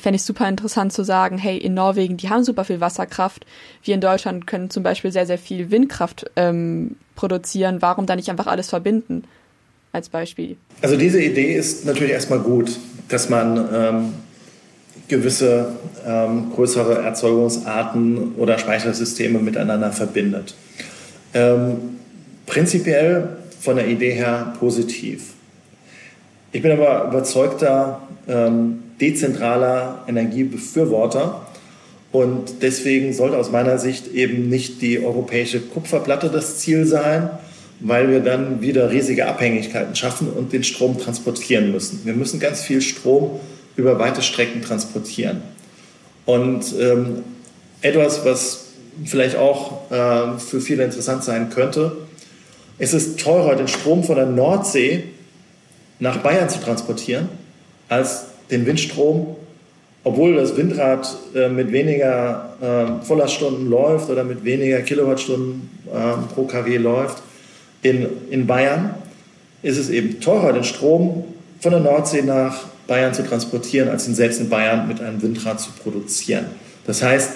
[0.00, 3.44] fände ich super interessant zu sagen, hey, in Norwegen, die haben super viel Wasserkraft.
[3.82, 7.82] Wir in Deutschland können zum Beispiel sehr, sehr viel Windkraft ähm, produzieren.
[7.82, 9.24] Warum da nicht einfach alles verbinden?
[9.94, 10.56] Als Beispiel.
[10.80, 12.78] Also diese Idee ist natürlich erstmal gut,
[13.08, 14.12] dass man ähm,
[15.08, 15.76] gewisse
[16.06, 20.54] ähm, größere Erzeugungsarten oder Speichersysteme miteinander verbindet.
[21.34, 21.98] Ähm,
[22.46, 25.34] prinzipiell von der Idee her positiv.
[26.52, 31.44] Ich bin aber überzeugter ähm, dezentraler Energiebefürworter
[32.12, 37.30] und deswegen sollte aus meiner Sicht eben nicht die europäische Kupferplatte das Ziel sein,
[37.80, 42.02] weil wir dann wieder riesige Abhängigkeiten schaffen und den Strom transportieren müssen.
[42.04, 43.40] Wir müssen ganz viel Strom
[43.76, 45.42] über weite Strecken transportieren.
[46.24, 47.24] Und ähm,
[47.80, 48.66] etwas, was
[49.04, 51.96] vielleicht auch äh, für viele interessant sein könnte.
[52.78, 55.04] Es ist teurer, den Strom von der Nordsee
[55.98, 57.28] nach Bayern zu transportieren,
[57.88, 59.36] als den Windstrom,
[60.04, 66.44] obwohl das Windrad äh, mit weniger äh, Volllaststunden läuft oder mit weniger Kilowattstunden äh, pro
[66.44, 67.22] kW läuft,
[67.82, 68.94] in, in Bayern
[69.62, 71.24] ist es eben teurer, den Strom
[71.60, 75.60] von der Nordsee nach Bayern zu transportieren, als ihn selbst in Bayern mit einem Windrad
[75.60, 76.46] zu produzieren.
[76.86, 77.30] Das heißt,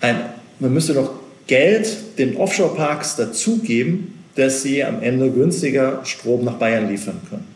[0.00, 0.16] ein
[0.58, 1.10] man müsste noch
[1.46, 7.55] Geld den Offshore-Parks dazugeben, dass sie am Ende günstiger Strom nach Bayern liefern können.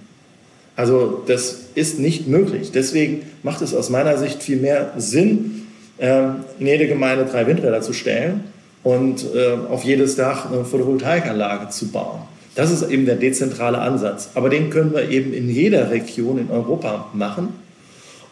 [0.81, 2.71] Also das ist nicht möglich.
[2.73, 5.67] Deswegen macht es aus meiner Sicht viel mehr Sinn,
[5.99, 8.45] ähm, in jede Gemeinde drei Windräder zu stellen
[8.83, 12.21] und äh, auf jedes Dach eine Photovoltaikanlage zu bauen.
[12.55, 14.31] Das ist eben der dezentrale Ansatz.
[14.35, 17.51] Aber den können wir eben in jeder Region in Europa machen.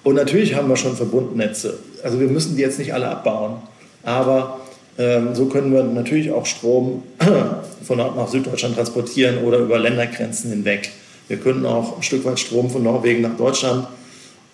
[0.03, 1.77] Und natürlich haben wir schon Verbundnetze.
[2.03, 3.57] Also wir müssen die jetzt nicht alle abbauen.
[4.05, 4.61] Aber
[4.97, 7.03] ähm, so können wir natürlich auch Strom
[7.83, 10.93] von Nord nach Süddeutschland transportieren oder über Ländergrenzen hinweg.
[11.29, 13.87] Wir können auch ein Stück weit Strom von Norwegen nach Deutschland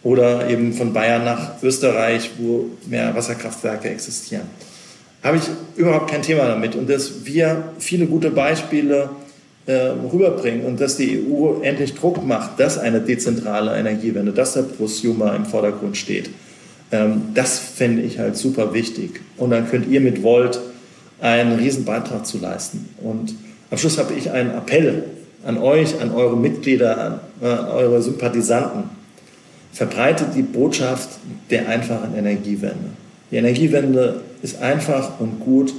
[0.02, 4.46] oder eben von Bayern nach Österreich, wo mehr Wasserkraftwerke existieren.
[5.22, 5.44] habe ich
[5.76, 6.74] überhaupt kein Thema damit.
[6.74, 9.08] Und dass wir viele gute Beispiele
[9.66, 9.72] äh,
[10.12, 15.34] rüberbringen und dass die EU endlich Druck macht, dass eine dezentrale Energiewende, dass der Prosumer
[15.34, 16.28] im Vordergrund steht.
[16.92, 19.20] Ähm, das fände ich halt super wichtig.
[19.38, 20.60] Und dann könnt ihr mit Volt
[21.20, 22.90] einen riesen Beitrag zu leisten.
[23.02, 23.34] Und
[23.70, 25.04] am Schluss habe ich einen Appell
[25.44, 28.90] an euch, an eure Mitglieder, an, an eure Sympathisanten.
[29.72, 31.08] Verbreitet die Botschaft
[31.50, 32.90] der einfachen Energiewende.
[33.30, 35.74] Die Energiewende ist einfach und gut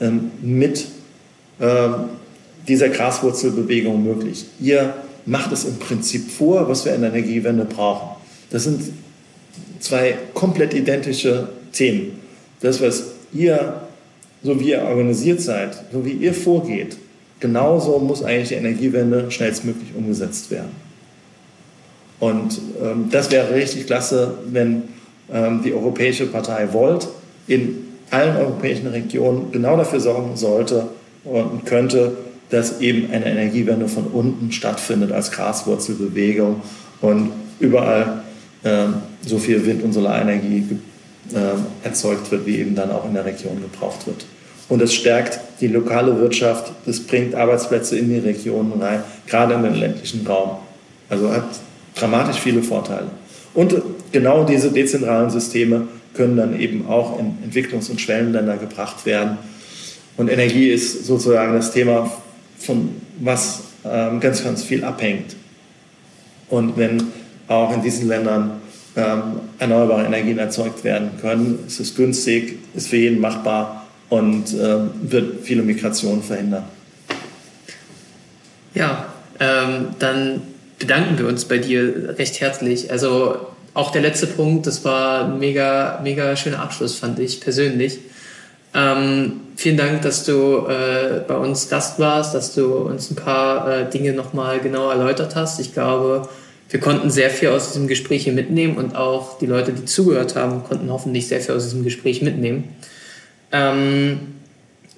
[0.00, 0.86] ähm, mit
[1.60, 1.94] ähm,
[2.68, 4.46] dieser Graswurzelbewegung möglich.
[4.60, 4.94] Ihr
[5.26, 8.16] macht es im Prinzip vor, was wir in der Energiewende brauchen.
[8.50, 8.80] Das sind
[9.80, 12.20] zwei komplett identische Themen.
[12.60, 13.82] Das, was ihr,
[14.42, 16.96] so wie ihr organisiert seid, so wie ihr vorgeht,
[17.40, 20.70] genauso muss eigentlich die Energiewende schnellstmöglich umgesetzt werden.
[22.20, 24.84] Und ähm, das wäre richtig klasse, wenn
[25.32, 27.08] ähm, die Europäische Partei Volt
[27.46, 30.88] in allen europäischen Regionen genau dafür sorgen sollte
[31.24, 32.16] und könnte,
[32.50, 36.62] dass eben eine Energiewende von unten stattfindet als Graswurzelbewegung
[37.00, 38.22] und überall
[38.62, 38.86] äh,
[39.26, 40.64] so viel Wind- und Solarenergie
[41.32, 44.26] äh, erzeugt wird, wie eben dann auch in der Region gebraucht wird.
[44.68, 49.62] Und es stärkt die lokale Wirtschaft, es bringt Arbeitsplätze in die Regionen rein, gerade in
[49.62, 50.58] den ländlichen Raum.
[51.08, 51.44] Also hat
[51.94, 53.08] dramatisch viele Vorteile.
[53.52, 53.76] Und
[54.10, 59.38] genau diese dezentralen Systeme können dann eben auch in Entwicklungs- und Schwellenländer gebracht werden.
[60.16, 62.10] Und Energie ist sozusagen das Thema,
[62.58, 62.90] von
[63.20, 65.36] was ähm, ganz, ganz viel abhängt.
[66.48, 67.02] Und wenn
[67.48, 68.62] auch in diesen Ländern
[68.96, 73.83] ähm, erneuerbare Energien erzeugt werden können, ist es günstig, ist für jeden machbar
[74.14, 76.64] und ähm, wird viele Migrationen verhindern.
[78.72, 79.06] Ja,
[79.40, 80.42] ähm, dann
[80.78, 82.92] bedanken wir uns bei dir recht herzlich.
[82.92, 83.36] Also
[83.74, 87.98] auch der letzte Punkt, das war ein mega, mega schöner Abschluss, fand ich persönlich.
[88.72, 93.68] Ähm, vielen Dank, dass du äh, bei uns Gast warst, dass du uns ein paar
[93.68, 95.58] äh, Dinge nochmal genau erläutert hast.
[95.58, 96.28] Ich glaube,
[96.70, 100.36] wir konnten sehr viel aus diesem Gespräch hier mitnehmen und auch die Leute, die zugehört
[100.36, 102.68] haben, konnten hoffentlich sehr viel aus diesem Gespräch mitnehmen.
[103.54, 104.34] Ähm,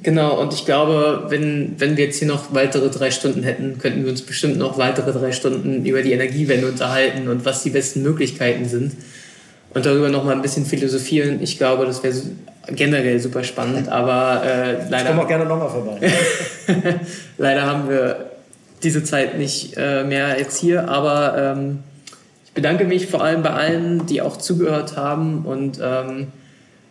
[0.03, 4.05] Genau, und ich glaube, wenn, wenn wir jetzt hier noch weitere drei Stunden hätten, könnten
[4.05, 8.03] wir uns bestimmt noch weitere drei Stunden über die Energiewende unterhalten und was die besten
[8.03, 8.93] Möglichkeiten sind.
[9.73, 11.43] Und darüber noch mal ein bisschen philosophieren.
[11.43, 12.15] Ich glaube, das wäre
[12.69, 14.99] generell super spannend, aber äh, leider.
[14.99, 16.13] Ich komme auch gerne nochmal vorbei.
[17.39, 18.31] leider haben wir
[18.83, 21.79] diese Zeit nicht äh, mehr jetzt hier, aber ähm,
[22.45, 26.29] ich bedanke mich vor allem bei allen, die auch zugehört haben und ähm,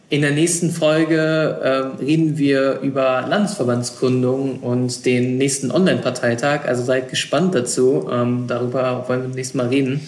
[0.10, 6.66] in der nächsten Folge äh, reden wir über Landesverbandsgründung und den nächsten Online-Parteitag.
[6.68, 8.08] Also seid gespannt dazu.
[8.12, 10.01] Ähm, darüber wollen wir nächstes Mal reden.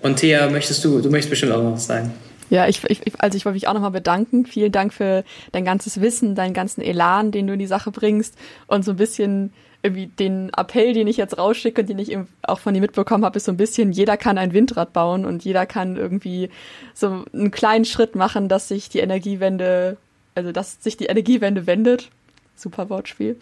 [0.00, 2.12] Und Thea, möchtest du, du möchtest bestimmt auch noch was sagen.
[2.50, 4.46] Ja, ich, ich, also ich wollte mich auch nochmal bedanken.
[4.46, 8.34] Vielen Dank für dein ganzes Wissen, deinen ganzen Elan, den du in die Sache bringst
[8.66, 9.52] und so ein bisschen
[9.82, 13.36] irgendwie den Appell, den ich jetzt rausschicke und den ich auch von dir mitbekommen habe,
[13.36, 16.50] ist so ein bisschen, jeder kann ein Windrad bauen und jeder kann irgendwie
[16.94, 19.96] so einen kleinen Schritt machen, dass sich die Energiewende,
[20.34, 22.10] also dass sich die Energiewende wendet.
[22.56, 23.36] Super Wortspiel.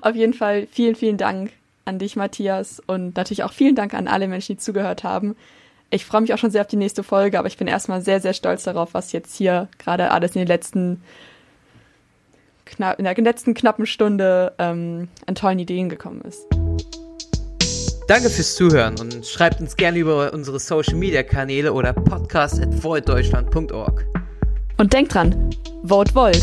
[0.00, 1.52] auf jeden Fall vielen, vielen Dank
[1.84, 5.36] an dich, Matthias, und natürlich auch vielen Dank an alle Menschen, die zugehört haben.
[5.90, 8.20] Ich freue mich auch schon sehr auf die nächste Folge, aber ich bin erstmal sehr,
[8.20, 11.02] sehr stolz darauf, was jetzt hier gerade alles in den letzten
[12.70, 16.46] knapp, in der letzten knappen Stunde ähm, an tollen Ideen gekommen ist.
[18.08, 22.70] Danke fürs Zuhören und schreibt uns gerne über unsere Social Media Kanäle oder podcast at
[24.78, 25.50] Und denkt dran,
[25.84, 26.42] vote Volt!